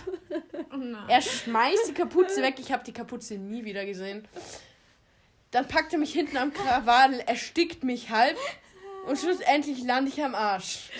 Oh. 0.72 0.80
Er 1.08 1.22
schmeißt 1.22 1.88
die 1.88 1.94
Kapuze 1.94 2.42
weg. 2.42 2.56
Ich 2.58 2.72
habe 2.72 2.82
die 2.84 2.92
Kapuze 2.92 3.34
nie 3.38 3.64
wieder 3.64 3.84
gesehen. 3.86 4.26
Dann 5.52 5.68
packt 5.68 5.92
er 5.92 5.98
mich 6.00 6.12
hinten 6.12 6.36
am 6.36 6.52
Krawadel, 6.52 7.20
erstickt 7.20 7.84
mich 7.84 8.10
halb 8.10 8.36
und 9.06 9.16
schlussendlich 9.18 9.84
lande 9.84 10.10
ich 10.10 10.22
am 10.24 10.34
Arsch. 10.34 10.90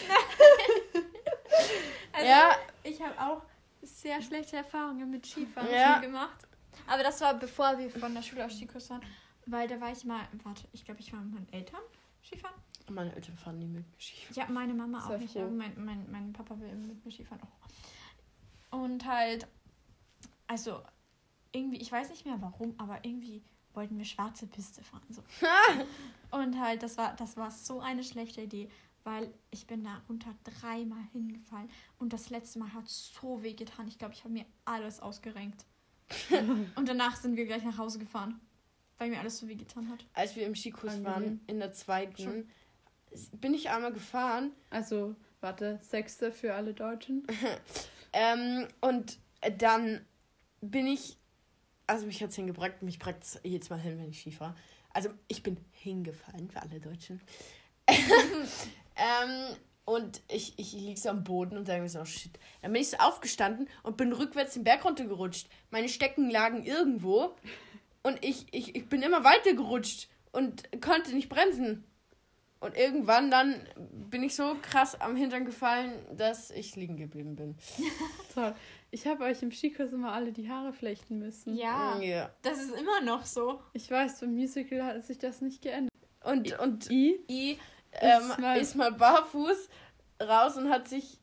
Also, 2.12 2.27
Ja. 2.29 2.57
Ich 2.85 3.01
habe 3.03 3.18
auch 3.18 3.42
sehr 3.83 4.20
schlechte 4.23 4.57
Erfahrungen 4.57 5.11
mit 5.11 5.27
Skifahren 5.27 5.73
Ja. 5.73 5.99
gemacht. 5.99 6.47
Aber 6.87 7.03
das 7.03 7.20
war 7.20 7.35
bevor 7.35 7.79
wir 7.79 7.90
von 7.90 8.14
der 8.14 8.23
Schule 8.23 8.44
aus 8.44 8.53
Skikurs 8.53 8.90
waren. 8.90 9.01
Weil 9.47 9.66
da 9.68 9.81
war 9.81 9.90
ich 9.90 10.05
mal, 10.05 10.20
warte, 10.44 10.62
ich 10.73 10.85
glaube, 10.85 11.01
ich 11.01 11.12
war 11.12 11.20
mit 11.20 11.35
meinen 11.35 11.53
Eltern 11.53 11.81
Skifahren. 12.25 12.55
Meine 12.90 13.14
Eltern 13.14 13.37
fahren 13.37 13.59
nie 13.59 13.66
mit 13.66 13.87
mir 13.87 14.01
Ski. 14.01 14.35
Ja, 14.35 14.47
meine 14.49 14.75
Mama 14.75 15.01
Sehr 15.01 15.16
auch 15.16 15.20
nicht, 15.20 15.37
aber 15.37 15.51
mein, 15.51 15.73
mein, 15.85 16.11
mein 16.11 16.33
Papa 16.33 16.59
will 16.61 16.75
mit 16.75 17.05
mir 17.05 17.11
Skifahren 17.11 17.40
auch. 17.42 18.79
Und 18.79 19.07
halt, 19.07 19.47
also 20.47 20.83
irgendwie, 21.53 21.79
ich 21.79 21.90
weiß 21.90 22.11
nicht 22.11 22.27
mehr 22.27 22.40
warum, 22.40 22.75
aber 22.79 23.05
irgendwie 23.05 23.42
wollten 23.73 23.99
wir 23.99 24.05
schwarze 24.05 24.47
Piste 24.47 24.83
fahren. 24.83 25.03
So. 25.09 25.23
Und 26.31 26.59
halt, 26.61 26.83
das 26.83 26.99
war, 26.99 27.14
das 27.16 27.37
war 27.37 27.51
so 27.51 27.81
eine 27.81 28.03
schlechte 28.03 28.42
Idee, 28.42 28.68
weil 29.05 29.33
ich 29.51 29.66
bin 29.66 29.85
da 29.85 30.03
runter 30.09 30.35
dreimal 30.42 31.03
hingefallen 31.12 31.68
und 31.99 32.12
das 32.12 32.31
letzte 32.31 32.59
Mal 32.59 32.73
hat 32.73 32.88
so 32.88 33.42
weh 33.42 33.53
getan. 33.53 33.87
Ich 33.87 33.99
glaube, 33.99 34.14
ich 34.14 34.25
habe 34.25 34.33
mir 34.33 34.47
alles 34.64 34.99
ausgerenkt. 35.01 35.64
und 36.77 36.88
danach 36.88 37.16
sind 37.16 37.37
wir 37.37 37.47
gleich 37.47 37.64
nach 37.64 37.79
Hause 37.79 37.99
gefahren, 37.99 38.40
weil 38.99 39.11
mir 39.11 39.20
alles 39.20 39.38
so 39.38 39.47
weh 39.47 39.55
getan 39.55 39.88
hat. 39.90 40.05
Als 40.14 40.35
wir 40.37 40.47
im 40.47 40.55
Skikurs 40.55 41.05
waren, 41.05 41.40
in 41.47 41.59
der 41.59 41.73
zweiten, 41.73 42.23
Schon. 42.23 42.49
Bin 43.33 43.55
ich 43.55 43.70
einmal 43.70 43.92
gefahren. 43.92 44.53
Also, 44.70 45.14
warte, 45.40 45.79
Sechste 45.83 46.33
für 46.33 46.55
alle 46.55 46.74
Deutschen. 46.74 47.27
Ähm, 48.14 48.68
und 48.81 49.18
dann 49.59 50.07
bin 50.61 50.87
ich, 50.87 51.18
also 51.87 52.07
mich 52.07 52.22
hat 52.22 52.31
es 52.31 52.37
hingebracht, 52.37 52.81
mich 52.81 52.98
bringt 52.98 53.22
es 53.22 53.40
jedes 53.42 53.70
Mal 53.70 53.81
hin, 53.81 53.98
wenn 53.98 54.09
ich 54.09 54.20
Ski 54.20 54.31
fahre. 54.31 54.55
Also 54.90 55.11
ich 55.27 55.42
bin 55.42 55.57
hingefallen 55.72 56.48
für 56.48 56.62
alle 56.62 56.81
Deutschen. 56.81 57.20
ähm, 57.88 59.57
und 59.85 60.22
ich, 60.29 60.55
ich 60.59 60.72
lieg 60.72 60.98
so 60.98 61.11
am 61.11 61.24
Boden 61.24 61.59
und 61.59 61.66
denke 61.66 61.83
mir 61.83 61.88
so, 61.88 62.00
oh 62.00 62.05
shit. 62.05 62.38
Dann 62.62 62.72
bin 62.72 62.81
ich 62.81 62.90
so 62.90 62.96
aufgestanden 62.98 63.68
und 63.83 63.96
bin 63.96 64.12
rückwärts 64.12 64.55
den 64.55 64.64
Berg 64.64 64.85
runtergerutscht. 64.85 65.48
Meine 65.70 65.88
Stecken 65.88 66.31
lagen 66.31 66.62
irgendwo 66.62 67.35
und 68.05 68.24
ich, 68.24 68.46
ich, 68.53 68.77
ich 68.77 68.88
bin 68.88 69.03
immer 69.03 69.24
weiter 69.24 69.55
gerutscht 69.55 70.09
und 70.31 70.70
konnte 70.81 71.14
nicht 71.14 71.29
bremsen. 71.29 71.85
Und 72.64 72.77
irgendwann 72.77 73.31
dann 73.31 73.68
bin 74.11 74.22
ich 74.22 74.35
so 74.35 74.57
krass 74.62 74.98
am 75.00 75.16
Hintern 75.16 75.44
gefallen, 75.44 75.92
dass 76.16 76.50
ich 76.50 76.77
liegen 76.77 76.96
geblieben 76.96 77.37
bin. 77.37 77.57
Toll. 78.35 78.55
Ich 78.90 79.07
habe 79.07 79.24
euch 79.24 79.42
im 79.42 79.50
Skikurs 79.53 79.92
immer 79.92 80.12
alle 80.12 80.33
die 80.33 80.48
Haare 80.48 80.72
flechten 80.72 81.18
müssen. 81.18 81.55
Ja, 81.57 81.98
Ja. 82.00 82.31
das 82.42 82.59
ist 82.62 82.74
immer 82.74 83.00
noch 83.03 83.24
so. 83.27 83.61
Ich 83.72 83.90
weiß, 83.90 84.20
beim 84.20 84.35
Musical 84.35 84.83
hat 84.85 85.05
sich 85.05 85.18
das 85.18 85.40
nicht 85.40 85.62
geändert. 85.62 85.90
Und, 86.22 86.59
und 86.59 86.90
I? 86.90 87.20
I 87.29 87.59
ähm, 87.92 88.20
Ist 88.31 88.38
mal- 88.38 88.59
ist 88.59 88.74
mal 88.77 88.92
barfuß 88.92 89.68
raus 90.22 90.57
und 90.57 90.70
hat 90.70 90.88
sich 90.88 91.18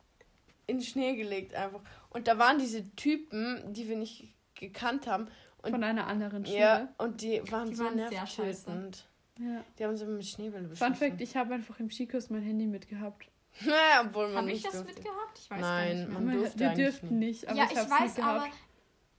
in 0.68 0.78
den 0.78 0.84
Schnee 0.86 1.16
gelegt 1.16 1.56
einfach. 1.56 1.82
Und 2.12 2.28
da 2.28 2.38
waren 2.38 2.60
diese 2.60 2.94
Typen, 2.96 3.74
die 3.74 3.88
wir 3.90 3.96
nicht 3.98 4.34
gekannt 4.56 5.08
haben. 5.08 5.28
Und, 5.64 5.72
Von 5.72 5.84
einer 5.84 6.08
anderen 6.08 6.46
Schule. 6.46 6.58
ja, 6.60 6.94
und 6.98 7.22
die 7.22 7.42
waren 7.52 7.70
Die 7.70 7.76
so 7.76 7.86
waren 7.86 7.98
sehr 7.98 8.10
nervtötend. 8.10 9.08
Ja. 9.42 9.64
Die 9.78 9.84
haben 9.86 9.96
so 9.98 10.06
mit 10.06 10.26
Schneebälle 10.26 10.64
Fun 10.64 10.70
beschossen. 10.70 10.96
Fact, 10.96 11.22
ich 11.22 11.36
habe 11.36 11.54
einfach 11.54 11.80
im 11.80 11.90
Skikurs 11.90 12.30
mein 12.30 12.44
Handy 12.44 12.66
mitgehabt. 12.68 13.28
Naja, 13.66 14.06
obwohl 14.08 14.28
man 14.28 14.38
Habe 14.38 14.48
ich 14.52 14.64
nicht 14.64 14.66
das 14.68 14.74
durfte. 14.74 14.94
mitgehabt? 14.94 15.38
Ich 15.40 15.52
weiß 15.52 15.60
Nein, 15.62 15.88
gar 15.88 15.96
nicht 15.96 16.08
mehr. 16.10 16.20
Man 16.22 16.32
Wir- 16.34 16.40
durfte 16.42 16.60
Wir 16.60 16.70
dürften 16.74 17.20
nicht, 17.20 17.48
aber 17.50 17.58
ja, 17.58 17.66
ich, 17.66 17.72
ich, 17.72 17.78
weiß, 17.90 18.20
aber. 18.20 18.48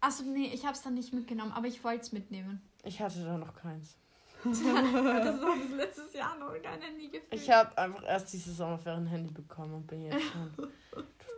Achso, 0.00 0.22
nee, 0.24 0.46
ich 0.52 0.64
habe 0.64 0.72
es 0.74 0.82
dann 0.82 0.94
nicht 0.94 1.12
mitgenommen, 1.12 1.52
aber 1.52 1.66
ich 1.66 1.84
wollte 1.84 2.00
es 2.02 2.12
mitnehmen. 2.12 2.62
Ich 2.84 3.00
hatte 3.00 3.22
da 3.24 3.36
noch 3.36 3.54
keins. 3.54 3.96
das 4.42 4.60
haben 4.64 5.70
wir 5.70 5.76
letztes 5.76 6.12
Jahr 6.14 6.36
noch 6.38 6.52
kein 6.62 6.80
Handy 6.80 7.06
gefilmt. 7.08 7.28
Ich 7.30 7.48
habe 7.50 7.76
einfach 7.78 8.02
erst 8.04 8.32
diese 8.32 8.52
Sommerferien 8.52 9.04
ein 9.04 9.06
Handy 9.06 9.32
bekommen 9.32 9.74
und 9.74 9.86
bin 9.86 10.02
jetzt 10.06 10.24
schon 10.32 10.50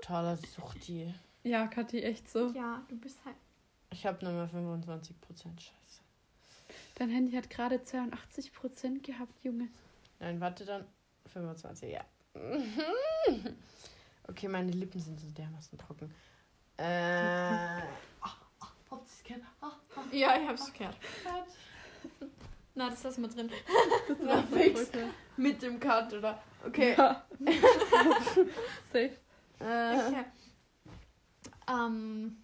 totaler 0.00 0.36
Suchti. 0.36 1.12
Ja, 1.42 1.66
Kathi, 1.66 2.00
echt 2.00 2.30
so. 2.30 2.48
Ja, 2.52 2.82
du 2.88 2.96
bist 2.96 3.18
halt. 3.26 3.36
Ich 3.90 4.06
habe 4.06 4.24
nur 4.24 4.32
mehr 4.32 4.48
25% 4.48 5.10
Scheiße. 5.60 6.00
Dein 6.96 7.11
Handy 7.11 7.33
hat 7.33 7.50
gerade 7.50 7.76
82% 7.76 9.02
gehabt, 9.02 9.42
Junge. 9.42 9.68
Nein, 10.20 10.40
warte 10.40 10.64
dann. 10.64 10.85
25, 11.33 11.90
ja. 11.92 12.04
Okay, 14.26 14.48
meine 14.48 14.72
Lippen 14.72 15.00
sind 15.00 15.20
so 15.20 15.28
dermaßen 15.30 15.76
trocken. 15.78 16.11
Äh. 16.78 16.83
Ah, 16.83 17.83
ah, 18.22 18.30
habt 18.90 19.02
ihr's 19.07 19.22
gehört? 19.22 19.42
Ah, 19.61 19.72
ah, 19.96 20.00
Ja, 20.12 20.40
ich 20.40 20.48
hab's 20.48 20.72
gehört. 20.72 20.96
Na, 22.74 22.88
das 22.88 23.02
lassen 23.02 23.20
wir 23.22 23.28
drin. 23.28 23.50
Na, 24.22 24.42
fix. 24.44 24.90
Mit 25.37 25.61
dem 25.62 25.78
Cut, 25.78 26.12
oder? 26.14 26.42
Okay. 26.66 26.94
Ja. 26.96 27.24
Safe. 28.92 29.18
Äh, 29.61 30.09
Okay. 30.09 30.24
Ähm, 31.68 32.43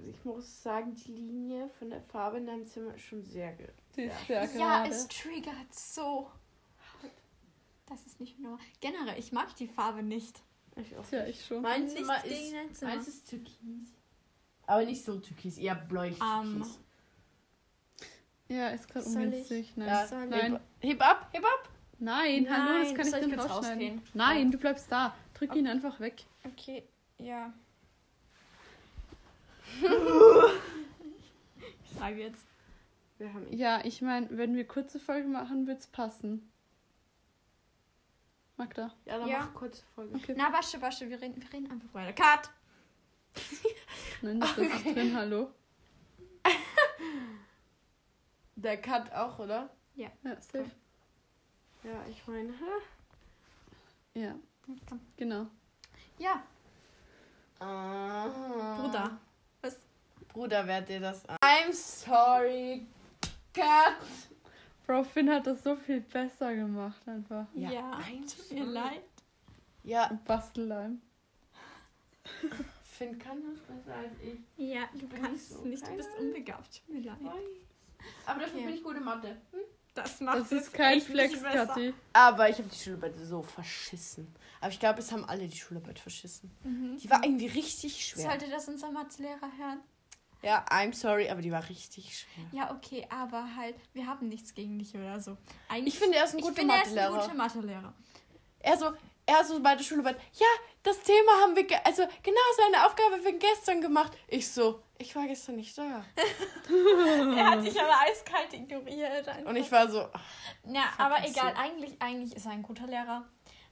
also 0.00 0.10
ich 0.10 0.24
muss 0.24 0.62
sagen, 0.62 0.94
die 0.94 1.12
Linie 1.12 1.68
von 1.78 1.90
der 1.90 2.00
Farbe 2.00 2.38
in 2.38 2.46
deinem 2.46 2.66
Zimmer 2.66 2.94
ist 2.94 3.02
schon 3.02 3.22
sehr 3.22 3.52
gut. 3.52 3.74
Ja, 4.56 4.86
es 4.86 5.08
triggert 5.08 5.74
so. 5.74 6.30
Das 7.86 8.06
ist 8.06 8.20
nicht 8.20 8.38
normal. 8.38 8.60
Generell, 8.80 9.18
ich 9.18 9.32
mag 9.32 9.54
die 9.56 9.66
Farbe 9.66 10.02
nicht. 10.02 10.40
Ich 10.76 10.96
auch. 10.96 11.06
Tja, 11.06 11.26
ich 11.26 11.44
schon. 11.44 11.60
Mein 11.60 11.88
Zimmer 11.88 12.24
ist, 12.24 12.78
Zimmer. 12.78 12.94
meins 12.94 13.08
ist 13.08 13.28
türkis. 13.28 13.92
Aber 14.66 14.84
nicht 14.84 15.04
so 15.04 15.18
türkis, 15.18 15.58
eher 15.58 15.74
bläulich 15.74 16.18
Ähm, 16.22 16.62
türkis. 16.62 16.78
Ja, 18.48 18.68
ist 18.68 18.88
gerade 18.88 19.04
ungünstig. 19.06 19.72
Nein. 19.76 19.88
Ja, 19.88 20.26
Nein. 20.26 20.60
Heb, 20.80 21.02
ab, 21.02 21.28
heb 21.32 21.44
ab. 21.44 21.68
Nein, 21.98 22.46
hallo, 22.48 22.78
das 22.84 22.94
kann 22.94 23.06
ich 23.06 23.26
nicht 23.26 23.36
kurz 23.38 23.50
rausschneiden. 23.50 23.98
rausgehen? 23.98 24.02
Nein, 24.14 24.50
du 24.50 24.56
bleibst 24.58 24.90
da. 24.90 25.14
Drück 25.34 25.54
ihn 25.54 25.66
einfach 25.66 26.00
weg. 26.00 26.24
Okay, 26.44 26.84
ja. 27.18 27.52
Ich 31.82 31.90
sage 31.98 32.16
jetzt. 32.20 32.44
Wir 33.18 33.32
haben 33.32 33.52
Ja, 33.52 33.84
ich 33.84 34.00
meine, 34.02 34.28
wenn 34.36 34.56
wir 34.56 34.66
kurze 34.66 34.98
Folge 34.98 35.28
machen, 35.28 35.66
wird's 35.66 35.86
passen. 35.86 36.50
Magda. 38.56 38.92
Ja, 39.06 39.18
dann 39.18 39.28
Ja. 39.28 39.38
mach 39.40 39.54
kurze 39.54 39.82
Folge. 39.94 40.14
Okay. 40.16 40.34
Na, 40.36 40.50
Basche, 40.50 40.78
Basche, 40.78 41.08
wir 41.08 41.20
reden, 41.20 41.40
wir 41.40 41.52
reden 41.52 41.70
einfach 41.70 41.92
weiter. 41.94 42.12
Cut! 42.12 42.50
Nein, 44.22 44.40
das 44.40 44.56
ist 44.58 44.84
drin, 44.84 45.14
hallo. 45.16 45.50
Der 48.56 48.80
Cut 48.80 49.10
auch, 49.12 49.38
oder? 49.38 49.70
Ja, 49.94 50.10
safe. 50.40 50.70
Ja, 51.82 52.04
ich 52.10 52.26
meine, 52.26 52.52
hä? 52.52 54.20
Ja, 54.20 54.34
Komm. 54.88 55.00
genau. 55.16 55.46
Ja, 56.18 56.42
Ah. 57.62 58.76
Bruder. 58.80 59.18
Bruder, 60.32 60.66
wer 60.66 60.76
hat 60.76 60.88
dir 60.88 61.00
das 61.00 61.24
an? 61.28 61.36
I'm 61.42 61.72
sorry. 61.72 62.86
Cut. 63.54 63.96
Bro, 64.86 65.04
Finn 65.04 65.30
hat 65.30 65.46
das 65.46 65.62
so 65.62 65.76
viel 65.76 66.00
besser 66.00 66.54
gemacht 66.54 67.00
einfach. 67.06 67.46
Ja, 67.54 67.70
Ja, 67.70 67.98
I'm 68.00 68.22
tut 68.36 68.50
mir 68.52 68.64
leid. 68.64 69.02
Ja, 69.82 70.18
Bastelleim. 70.26 71.00
Finn 72.84 73.18
kann 73.18 73.38
das 73.42 73.60
besser 73.60 73.96
als 73.96 74.12
ich. 74.22 74.38
Ja, 74.56 74.82
du 74.92 75.06
bin 75.08 75.22
kannst 75.22 75.32
nicht 75.32 75.48
so 75.48 75.58
es 75.60 75.64
nicht, 75.64 75.86
du 75.88 75.96
bist 75.96 76.10
unbegabt. 76.18 76.82
Tut 76.86 76.94
mir 76.94 77.02
leid. 77.02 77.18
Aber 78.26 78.40
dafür 78.40 78.56
Okay. 78.58 78.66
bin 78.66 78.74
ich 78.74 78.82
gute 78.82 79.00
Mathe. 79.00 79.28
Hm? 79.52 79.60
Das 79.94 80.20
macht 80.20 80.38
Das 80.38 80.52
es 80.52 80.62
ist 80.66 80.72
kein 80.72 81.00
Flex. 81.00 81.42
Kathi. 81.42 81.92
Aber 82.12 82.48
ich 82.48 82.58
habe 82.58 82.68
die 82.68 82.78
Schularbeit 82.78 83.14
so 83.16 83.42
verschissen. 83.42 84.32
Aber 84.60 84.70
ich 84.70 84.78
glaube, 84.78 85.00
es 85.00 85.10
haben 85.10 85.24
alle 85.24 85.48
die 85.48 85.56
Schularbeit 85.56 85.98
verschissen. 85.98 86.50
Mhm. 86.62 86.96
Die 86.98 87.10
war 87.10 87.24
irgendwie 87.24 87.46
richtig 87.48 88.04
schwer. 88.06 88.28
Sollte 88.30 88.48
das 88.48 88.68
unser 88.68 88.92
Mathelehrer 88.92 89.50
hören? 89.58 89.80
Ja, 90.42 90.64
I'm 90.70 90.94
sorry, 90.94 91.28
aber 91.28 91.42
die 91.42 91.52
war 91.52 91.68
richtig 91.68 92.18
schwer. 92.18 92.44
Ja, 92.52 92.70
okay, 92.70 93.06
aber 93.10 93.46
halt, 93.56 93.76
wir 93.92 94.06
haben 94.06 94.28
nichts 94.28 94.54
gegen 94.54 94.78
dich 94.78 94.94
oder 94.94 95.20
so. 95.20 95.36
Eigentlich, 95.68 95.94
Ich 95.94 96.00
finde, 96.00 96.16
er 96.16 96.24
ist 96.24 96.32
ein 96.32 96.38
ich 96.38 96.44
guter 96.44 96.56
finde, 96.56 96.74
er 96.74 96.82
ist 96.82 96.88
ein 96.88 96.94
Mathelehrer. 96.96 97.22
guter 97.22 97.34
Mathelehrer. 97.34 97.94
Er 98.60 98.76
so, 98.78 98.92
er 99.26 99.44
so 99.44 99.60
bei 99.62 99.74
der 99.76 99.84
Schularbeit, 99.84 100.16
ja, 100.34 100.46
das 100.82 101.00
Thema 101.02 101.32
haben 101.42 101.54
wir, 101.56 101.64
also 101.86 102.02
genau 102.22 102.40
seine 102.56 102.86
Aufgabe 102.86 103.14
haben 103.16 103.24
wir 103.24 103.38
gestern 103.38 103.80
gemacht. 103.80 104.12
Ich 104.28 104.48
so, 104.50 104.82
ich 104.98 105.14
war 105.14 105.26
gestern 105.26 105.56
nicht 105.56 105.76
da. 105.76 106.04
er 107.36 107.50
hat 107.50 107.64
dich 107.64 107.80
aber 107.80 108.00
eiskalt 108.00 108.52
ignoriert. 108.52 109.28
einfach. 109.28 109.50
Und 109.50 109.56
ich 109.56 109.70
war 109.70 109.88
so, 109.90 110.08
ach, 110.12 110.20
Ja, 110.66 110.84
aber 110.98 111.18
egal, 111.26 111.52
so. 111.54 111.60
eigentlich, 111.60 112.00
eigentlich 112.00 112.34
ist 112.36 112.46
er 112.46 112.52
ein 112.52 112.62
guter 112.62 112.86
Lehrer. 112.86 113.26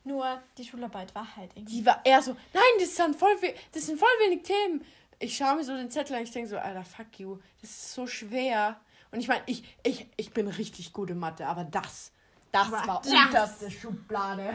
Nur 0.05 0.41
die 0.57 0.65
Schularbeit 0.65 1.15
war 1.15 1.37
halt 1.37 1.51
irgendwie. 1.55 1.81
die 1.81 1.87
war 1.87 2.01
eher 2.05 2.23
so, 2.23 2.33
nein, 2.55 2.63
das 2.79 2.95
sind 2.97 3.17
voll, 3.17 3.37
das 3.73 3.85
sind 3.87 3.99
voll 3.99 4.09
wenig 4.25 4.43
Themen. 4.43 4.85
Ich 5.19 5.37
schaue 5.37 5.57
mir 5.57 5.65
so 5.65 5.75
den 5.77 5.91
Zettel 5.91 6.17
an, 6.17 6.23
ich 6.23 6.31
denke 6.31 6.49
so, 6.49 6.59
Alter, 6.59 6.85
fuck 6.85 7.19
you, 7.19 7.39
das 7.61 7.71
ist 7.71 7.95
so 7.95 8.07
schwer. 8.07 8.81
Und 9.11 9.21
ich 9.21 9.29
meine, 9.29 9.43
ich, 9.47 9.65
ich, 9.83 10.07
ich 10.17 10.33
bin 10.33 10.47
richtig 10.49 10.93
gut 10.93 11.11
in 11.11 11.19
Mathe, 11.19 11.47
aber 11.47 11.65
das, 11.65 12.13
das 12.53 12.69
Aber 12.73 12.87
war 12.87 13.03
das- 13.03 13.13
unterste 13.13 13.71
Schublade. 13.71 14.55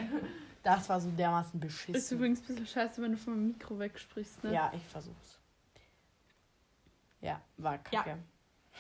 Das 0.62 0.88
war 0.88 1.02
so 1.02 1.10
dermaßen 1.10 1.62
Ist 1.62 1.68
beschissen. 1.68 2.18
übrigens 2.18 2.40
ein 2.42 2.46
bisschen 2.48 2.68
scheiße, 2.68 3.02
wenn 3.02 3.12
du 3.12 3.18
vom 3.18 3.48
Mikro 3.48 3.78
wegsprichst, 3.80 4.44
ne? 4.46 4.54
Ja, 4.54 4.72
ich 4.74 4.84
versuch's. 4.84 5.40
Ja, 7.22 7.42
war 7.58 7.74
Ja. 7.92 8.04
kacke. 8.04 8.20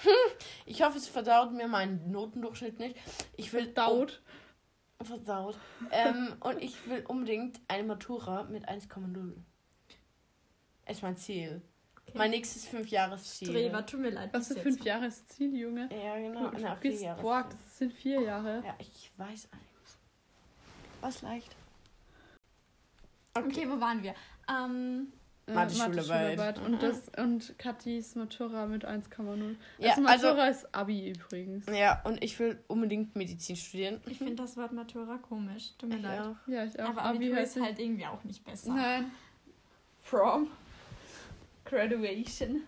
Ich 0.65 0.81
hoffe, 0.81 0.97
es 0.97 1.07
verdaut 1.07 1.51
mir 1.51 1.67
meinen 1.67 2.09
Notendurchschnitt 2.11 2.79
nicht. 2.79 2.95
Ich 3.35 3.51
will 3.53 3.67
Daut. 3.73 4.21
Oh, 4.99 5.03
verdaut. 5.03 5.57
ähm, 5.91 6.35
und 6.39 6.61
ich 6.61 6.87
will 6.87 7.03
unbedingt 7.05 7.59
eine 7.67 7.83
Matura 7.83 8.43
mit 8.43 8.67
1,0. 8.69 9.33
Ist 10.87 11.03
mein 11.03 11.17
Ziel. 11.17 11.61
Okay. 12.07 12.17
Mein 12.17 12.31
nächstes 12.31 12.67
Fünfjahresziel. 12.67 13.49
Streber, 13.49 13.85
tut 13.85 13.99
mir 14.01 14.09
leid. 14.11 14.29
Was 14.33 14.49
für 14.49 14.53
bis 14.55 14.63
fünf 14.63 14.75
jetzt. 14.77 14.85
Jahre 14.85 15.05
ist 15.07 15.29
Ziel, 15.29 15.55
Junge? 15.55 15.89
Ja, 15.91 16.15
genau. 16.17 16.49
Du 16.49 16.57
Na, 16.61 16.75
vier 16.75 16.91
bist 16.91 17.03
Jahre. 17.03 17.21
boah, 17.21 17.47
das 17.49 17.77
sind 17.77 17.93
vier 17.93 18.21
Jahre. 18.21 18.61
Ja, 18.65 18.75
ich 18.79 19.11
weiß 19.17 19.47
eins. 19.51 19.97
Was 21.01 21.21
leicht. 21.21 21.55
Okay, 23.35 23.67
wo 23.69 23.79
waren 23.79 24.03
wir? 24.03 24.13
Ähm, 24.49 25.07
Äh, 25.47 25.53
Mathe-Schularbeit. 25.55 26.37
Mathe-Schularbeit. 26.37 26.59
Und, 26.59 26.83
das, 26.83 27.09
und 27.17 27.57
Kathis 27.59 28.15
Matura 28.15 28.65
mit 28.67 28.85
1,0. 28.85 29.55
Ja, 29.79 29.89
also 29.91 30.01
Matura 30.01 30.43
also- 30.43 30.65
ist 30.65 30.73
Abi 30.75 31.09
übrigens. 31.11 31.65
Ja, 31.67 32.01
und 32.05 32.23
ich 32.23 32.37
will 32.39 32.59
unbedingt 32.67 33.15
Medizin 33.15 33.55
studieren. 33.57 33.99
ich 34.05 34.19
finde 34.19 34.35
das 34.35 34.55
Wort 34.55 34.71
Matura 34.71 35.17
komisch. 35.17 35.71
Tut 35.77 35.89
mir 35.89 35.97
Ich 35.97 36.01
leid. 36.03 36.21
auch. 36.21 36.35
Ja, 36.47 36.63
ich 36.63 36.79
auch. 36.79 36.89
Aber 36.89 37.01
Abi 37.03 37.17
Abitur 37.17 37.39
ist 37.39 37.59
halt 37.59 37.79
irgendwie 37.79 38.05
auch 38.05 38.23
nicht 38.23 38.43
besser. 38.45 38.73
Nein. 38.73 39.11
From. 40.01 40.47
Graduation. 41.73 42.61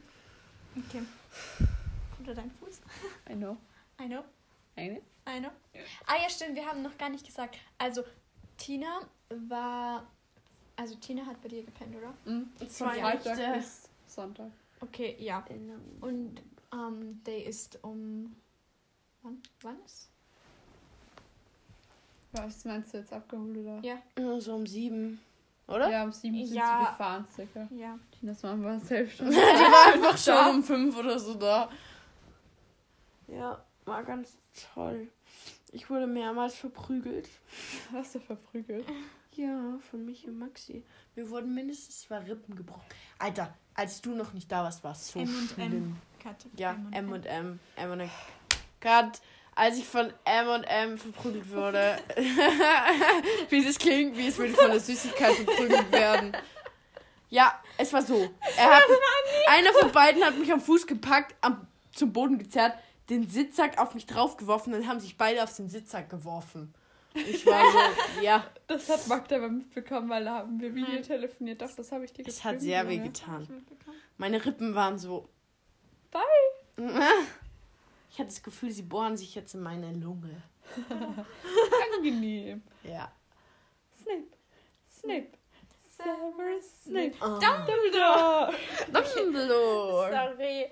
Okay. 0.78 1.04
Oder 2.22 2.34
dein 2.36 2.52
Fuß? 2.52 2.82
I 3.30 3.34
know. 3.36 3.58
I 4.02 4.08
know. 4.08 4.24
Eine? 4.76 4.98
I 5.28 5.40
know. 5.40 5.52
Ah 6.08 6.16
ja, 6.22 6.30
stimmt, 6.30 6.56
wir 6.56 6.66
haben 6.66 6.82
noch 6.82 6.98
gar 6.98 7.10
nicht 7.10 7.26
gesagt. 7.26 7.56
Also, 7.78 8.04
Tina 8.58 9.02
war. 9.30 10.06
Also, 10.76 10.96
Tina 10.96 11.26
hat 11.26 11.42
bei 11.42 11.48
dir 11.50 11.64
gepennt, 11.64 11.96
oder? 11.96 12.14
Mhm. 12.26 12.50
Freitag 12.68 13.22
Freitag 13.24 13.56
bis- 13.56 13.90
bis 14.06 14.14
Sonntag. 14.16 14.52
Okay, 14.82 15.16
ja. 15.20 15.46
Und 16.02 16.42
ähm, 16.74 17.22
der 17.26 17.46
ist 17.46 17.80
um. 17.84 18.36
Wann? 19.22 19.42
Wann 19.62 19.78
ist? 19.86 20.10
Was 22.34 22.66
meinst 22.66 22.94
du 22.94 22.98
jetzt 22.98 23.14
abgeholt 23.14 23.56
oder? 23.58 23.80
Ja. 23.82 24.02
Ja, 24.20 24.40
So 24.42 24.56
um 24.56 24.68
sieben. 24.68 25.22
Oder? 25.68 25.90
Ja, 25.90 26.04
um 26.04 26.12
sieben 26.12 26.46
sind 26.46 26.56
Ja. 26.58 26.80
sie 26.80 26.92
gefahren 26.92 27.28
circa. 27.34 27.68
Ja. 27.72 27.98
Tinas 28.20 28.44
Mama 28.44 28.66
war 28.70 28.80
selbst 28.80 29.18
schon. 29.18 29.30
Die 29.32 29.36
war 29.36 29.94
einfach 29.94 30.18
schon 30.18 30.56
um 30.56 30.64
fünf 30.64 30.96
oder 30.98 31.18
so 31.18 31.34
da. 31.34 31.70
Ja, 33.28 33.64
war 33.86 34.04
ganz 34.04 34.38
toll. 34.74 35.08
Ich 35.72 35.90
wurde 35.90 36.08
mehrmals 36.08 36.56
verprügelt. 36.56 37.28
Hast 37.92 38.16
du 38.16 38.20
verprügelt? 38.20 38.86
Ja, 39.34 39.78
von 39.92 40.06
mich 40.06 40.28
und 40.28 40.38
Maxi. 40.40 40.84
Mir 41.16 41.30
wurden 41.30 41.54
mindestens 41.54 42.02
zwei 42.02 42.20
Rippen 42.20 42.56
gebrochen. 42.56 42.86
Alter, 43.20 43.54
als 43.74 44.02
du 44.02 44.12
noch 44.16 44.32
nicht 44.34 44.50
da 44.52 44.64
warst, 44.64 44.84
war 44.84 44.94
es 44.94 45.10
so 45.12 45.20
M 45.20 45.28
und 45.28 45.50
schlimm. 45.50 45.74
M. 45.74 45.98
Kat. 46.20 46.46
Ja, 46.56 46.78
M 46.92 47.12
und 47.12 47.26
M. 47.26 47.60
M 47.76 47.92
und 47.92 48.00
M. 48.00 48.10
Gott, 48.80 49.20
als 49.56 49.78
ich 49.78 49.86
von 49.86 50.12
M 50.26 50.48
und 50.50 50.64
M 50.66 50.98
verprügelt 50.98 51.50
wurde. 51.50 51.98
wie 53.50 53.64
das 53.64 53.80
klingt, 53.80 54.18
wie 54.18 54.28
es 54.28 54.38
würde 54.38 54.54
von 54.54 54.70
der 54.70 54.80
Süßigkeit 54.82 55.34
verprügelt 55.34 55.92
werden. 55.92 56.36
Ja, 57.30 57.60
es 57.78 57.92
war 57.94 58.02
so. 58.02 58.30
Er 58.58 58.76
hat, 58.76 58.84
einer 59.48 59.74
von 59.74 59.92
beiden 59.92 60.24
hat 60.24 60.38
mich 60.38 60.52
am 60.52 60.62
Fuß 60.62 60.86
gepackt, 60.86 61.36
am, 61.42 61.68
zum 61.94 62.14
Boden 62.14 62.38
gezerrt, 62.38 62.78
den 63.10 63.30
Sitzsack 63.30 63.78
auf 63.80 63.94
mich 63.94 64.06
draufgeworfen, 64.06 64.74
dann 64.74 64.88
haben 64.88 65.00
sich 65.00 65.18
beide 65.18 65.44
auf 65.44 65.56
den 65.56 65.70
Sitzsack 65.70 66.10
geworfen. 66.10 66.74
Ich 67.14 67.46
war 67.46 67.64
so, 67.72 68.22
ja, 68.22 68.46
Das 68.68 68.90
hat 68.90 69.08
Magda 69.08 69.38
aber 69.38 69.48
mitbekommen, 69.48 70.10
weil 70.10 70.26
da 70.26 70.40
haben 70.40 70.60
wir 70.60 70.76
Video 70.76 71.02
telefoniert. 71.02 71.62
Doch, 71.62 71.72
das 71.72 71.92
habe 71.94 72.04
ich 72.04 72.12
dir 72.12 72.28
es 72.28 72.44
hat 72.44 72.60
sehr 72.60 72.88
weh 72.90 72.98
getan. 72.98 73.48
Meine 74.18 74.44
Rippen 74.46 74.76
waren 74.76 74.98
so. 74.98 75.30
Bye. 76.12 76.22
Ich 78.16 78.20
hatte 78.20 78.30
das 78.30 78.44
Gefühl, 78.44 78.72
sie 78.72 78.84
bohren 78.84 79.18
sich 79.18 79.36
jetzt 79.36 79.56
in 79.56 79.62
meine 79.62 79.92
Lunge. 79.92 80.42
Angenehm. 81.98 82.64
Ja. 82.82 83.12
Snape. 84.02 84.28
Snape. 84.90 85.28
Severus 85.98 86.84
Snape. 86.86 87.12
Oh. 87.20 87.38
Dumbledore. 87.42 88.54
Dumbledore. 88.88 90.12
Sorry. 90.12 90.72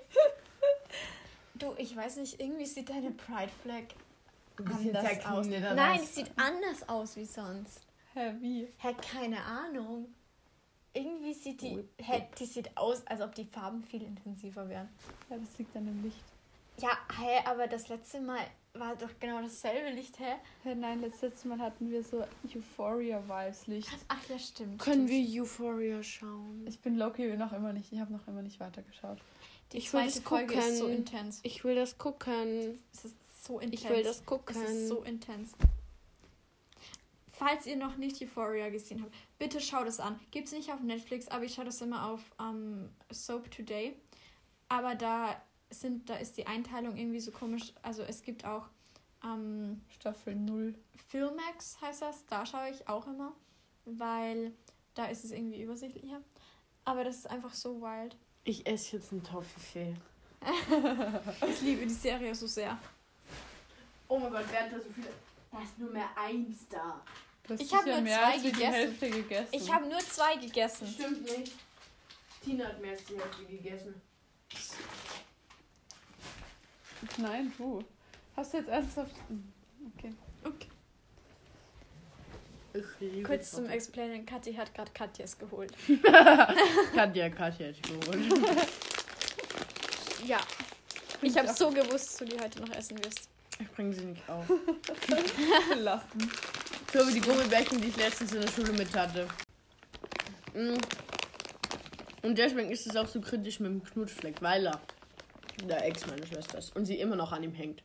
Du, 1.56 1.72
ich 1.76 1.94
weiß 1.94 2.16
nicht, 2.16 2.40
irgendwie 2.40 2.66
sieht 2.66 2.88
deine 2.90 3.12
Pride 3.12 3.52
Flag 3.62 3.84
anders 4.56 5.24
aus. 5.26 5.46
Nein, 5.46 6.00
es 6.02 6.14
sieht 6.14 6.32
anders 6.36 6.88
aus 6.88 7.14
wie 7.14 7.26
sonst. 7.26 7.80
Hä, 8.14 8.34
wie? 8.40 8.72
Hä, 8.78 8.94
keine 8.94 9.40
Ahnung. 9.44 10.12
Irgendwie 10.94 11.32
sieht 11.32 11.60
die, 11.60 11.88
hä, 11.98 12.26
die 12.38 12.46
sieht 12.46 12.76
aus, 12.76 13.06
als 13.06 13.20
ob 13.20 13.34
die 13.36 13.44
Farben 13.44 13.84
viel 13.84 14.02
intensiver 14.02 14.68
wären. 14.68 14.88
Ja, 15.30 15.36
das 15.36 15.56
liegt 15.58 15.76
an 15.76 15.86
dem 15.86 16.02
Licht. 16.02 16.33
Ja, 16.80 16.98
hä, 17.18 17.40
aber 17.46 17.66
das 17.68 17.88
letzte 17.88 18.20
Mal 18.20 18.40
war 18.74 18.96
doch 18.96 19.10
genau 19.20 19.40
dasselbe 19.40 19.90
Licht, 19.90 20.18
hä? 20.18 20.34
Hä, 20.64 20.74
nein, 20.74 21.00
das 21.02 21.20
letzte 21.22 21.46
Mal 21.48 21.58
hatten 21.60 21.88
wir 21.90 22.02
so 22.02 22.24
Euphoria-Vibes 22.44 23.68
Licht. 23.68 23.88
Ach 24.08 24.28
ja, 24.28 24.38
stimmt. 24.38 24.80
Können 24.80 25.06
stimmt. 25.06 25.32
wir 25.32 25.42
Euphoria 25.42 26.02
schauen? 26.02 26.64
Ich 26.66 26.80
bin 26.80 26.96
Loki 26.96 27.36
noch 27.36 27.52
immer 27.52 27.72
nicht, 27.72 27.92
ich 27.92 28.00
habe 28.00 28.12
noch 28.12 28.26
immer 28.26 28.42
nicht 28.42 28.58
weitergeschaut. 28.58 29.18
Die 29.72 29.78
Ich 29.78 29.92
will 29.92 30.04
das 30.04 30.18
Folge 30.18 30.54
ist 30.54 30.78
so 30.78 30.84
gucken. 30.84 30.96
intens. 30.96 31.40
Ich 31.44 31.64
will 31.64 31.74
das 31.76 31.96
gucken. 31.98 32.80
Es 32.92 33.04
ist 33.04 33.44
so 33.44 33.60
intens. 33.60 33.80
Ich 33.82 33.90
will 33.90 34.02
das 34.02 34.26
gucken. 34.26 34.56
Es 34.62 34.70
ist 34.70 34.88
so 34.88 35.02
intens. 35.02 35.52
Falls 37.32 37.66
ihr 37.66 37.76
noch 37.76 37.96
nicht 37.96 38.20
Euphoria 38.22 38.68
gesehen 38.70 39.02
habt, 39.02 39.14
bitte 39.38 39.60
schaut 39.60 39.86
es 39.86 40.00
an. 40.00 40.18
Gibt 40.30 40.48
es 40.48 40.52
nicht 40.52 40.72
auf 40.72 40.80
Netflix, 40.80 41.28
aber 41.28 41.44
ich 41.44 41.54
schaue 41.54 41.64
das 41.64 41.80
immer 41.80 42.06
auf 42.06 42.20
ähm, 42.40 42.90
Soap 43.12 43.50
Today. 43.50 43.96
Aber 44.68 44.94
da 44.94 45.40
sind, 45.70 46.08
da 46.08 46.16
ist 46.16 46.36
die 46.36 46.46
Einteilung 46.46 46.96
irgendwie 46.96 47.20
so 47.20 47.30
komisch. 47.30 47.72
Also 47.82 48.02
es 48.02 48.22
gibt 48.22 48.44
auch 48.44 48.68
ähm, 49.24 49.80
Staffel 49.88 50.34
0. 50.34 50.74
Filmax 51.08 51.80
heißt 51.80 52.02
das, 52.02 52.24
da 52.26 52.44
schaue 52.46 52.70
ich 52.70 52.88
auch 52.88 53.06
immer, 53.06 53.32
weil 53.84 54.52
da 54.94 55.06
ist 55.06 55.24
es 55.24 55.32
irgendwie 55.32 55.62
übersichtlicher. 55.62 56.20
Aber 56.84 57.04
das 57.04 57.16
ist 57.16 57.30
einfach 57.30 57.54
so 57.54 57.80
wild. 57.80 58.16
Ich 58.44 58.66
esse 58.66 58.96
jetzt 58.96 59.12
einen 59.12 59.22
Toffifee. 59.22 59.94
Ich 61.48 61.62
liebe 61.62 61.86
die 61.86 61.94
Serie 61.94 62.34
so 62.34 62.46
sehr. 62.46 62.78
Oh 64.08 64.18
mein 64.18 64.30
Gott, 64.30 64.44
wer 64.50 64.64
hat 64.64 64.72
da 64.72 64.78
so 64.78 64.90
viele? 64.94 65.08
Da 65.50 65.62
ist 65.62 65.78
nur 65.78 65.90
mehr 65.90 66.08
eins 66.16 66.68
da. 66.68 67.00
Du 67.46 67.54
hast 67.54 67.60
Ich 67.62 67.72
hab 67.72 67.84
sicher 67.84 67.94
nur 67.94 68.02
mehr 68.02 68.18
zwei 68.18 68.32
als 68.32 68.42
wir 68.42 68.50
die 68.50 68.56
gegessen. 68.56 68.72
Hälfte 68.74 69.10
gegessen. 69.10 69.48
Ich 69.52 69.72
habe 69.72 69.86
nur 69.88 69.98
zwei 70.00 70.36
gegessen. 70.36 70.86
Stimmt 70.86 71.22
nicht. 71.22 71.52
Tina 72.42 72.66
hat 72.66 72.80
mehr 72.80 72.90
als 72.92 73.04
die 73.04 73.16
Hälfte 73.18 73.44
gegessen. 73.46 73.94
Nein, 77.18 77.52
du. 77.58 77.82
Hast 78.36 78.52
du 78.52 78.58
jetzt 78.58 78.68
ernsthaft. 78.68 79.14
Hm, 79.28 79.52
Okay. 79.98 80.14
Okay. 80.42 80.68
Ich 82.74 82.84
liebe 83.00 83.22
Kurz 83.22 83.52
zum. 83.52 83.66
Explainen, 83.66 84.26
Kathi 84.26 84.54
hat 84.54 84.74
gerade 84.74 84.90
Katjas 84.92 85.38
geholt. 85.38 85.72
Katja, 86.94 87.28
Katja 87.30 87.68
hat 87.68 87.82
geholt. 87.82 88.66
Ja. 90.26 90.40
Ich 91.22 91.36
habe 91.38 91.52
so 91.52 91.70
gewusst, 91.70 92.08
dass 92.08 92.16
du 92.16 92.24
die 92.24 92.40
heute 92.40 92.60
noch 92.60 92.74
essen 92.74 92.98
wirst. 93.04 93.28
Ich 93.60 93.70
bringe 93.70 93.92
sie 93.92 94.04
nicht 94.04 94.28
auf. 94.28 94.46
Lassen. 95.76 96.30
So 96.92 97.06
wie 97.06 97.12
die 97.12 97.20
Gummibärchen, 97.20 97.80
die 97.80 97.88
ich 97.88 97.96
letztens 97.96 98.32
in 98.32 98.40
der 98.40 98.48
Schule 98.48 98.72
mit 98.72 98.94
hatte. 98.96 99.28
Mm. 100.54 100.76
Und 102.22 102.38
deswegen 102.38 102.70
ist 102.70 102.86
es 102.86 102.96
auch 102.96 103.06
so 103.06 103.20
kritisch 103.20 103.60
mit 103.60 103.70
dem 103.70 103.84
Knutschfleck, 103.84 104.42
weil 104.42 104.66
er 104.66 104.80
der 105.62 105.84
Ex 105.86 106.06
meiner 106.06 106.26
Schwester 106.26 106.58
ist 106.58 106.74
und 106.76 106.84
sie 106.86 106.98
immer 106.98 107.16
noch 107.16 107.32
an 107.32 107.42
ihm 107.42 107.52
hängt. 107.54 107.82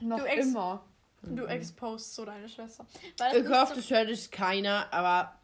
Noch 0.00 0.18
Du 0.18 0.24
ex- 0.24 0.46
immer. 0.46 0.84
Du 1.22 1.44
exposed 1.44 2.14
so 2.14 2.24
deine 2.24 2.48
Schwester. 2.48 2.86
Weil 3.18 3.36
Ich 3.36 3.44
das 3.48 3.60
hoffe, 3.60 3.74
das 3.76 3.90
hört 3.90 4.08
es 4.08 4.30
keiner, 4.30 4.90
aber 4.92 5.38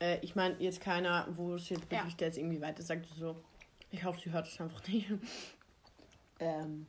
äh, 0.00 0.18
ich 0.20 0.36
meine 0.36 0.54
jetzt 0.62 0.80
keiner, 0.80 1.26
wo 1.30 1.54
es 1.54 1.68
jetzt 1.70 1.90
Ja. 1.90 1.98
wirklich 1.98 2.16
der 2.16 2.28
jetzt 2.28 2.38
irgendwie 2.38 2.60
weiter 2.60 2.82
sagt. 2.82 3.06
So. 3.18 3.42
Ich 3.90 4.04
hoffe, 4.04 4.20
sie 4.20 4.30
hört 4.30 4.46
es 4.46 4.60
einfach 4.60 4.86
nicht. 4.86 5.08
ähm, 6.38 6.86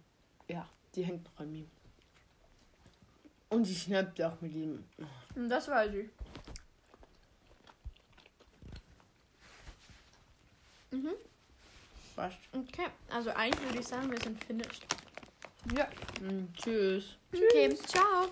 ja, 0.48 0.68
die 0.94 1.04
hängt 1.04 1.24
noch 1.26 1.40
an 1.40 1.52
mir. 1.52 1.66
Und 3.50 3.66
sie 3.66 3.74
schnappt 3.76 4.22
auch 4.22 4.40
mit 4.42 4.54
ihm. 4.54 4.84
das 5.36 5.68
weiß 5.68 5.92
ich. 5.96 6.10
Mhm. 10.92 11.14
Fast. 12.20 12.38
Okay, 12.52 12.88
also 13.10 13.30
eigentlich 13.30 13.64
würde 13.64 13.80
ich 13.80 13.88
sagen, 13.88 14.12
wir 14.12 14.20
sind 14.20 14.44
finished. 14.44 14.86
Ja. 15.74 15.88
Mm, 16.20 16.54
tschüss. 16.54 17.16
Okay, 17.34 17.74
ciao. 17.88 18.28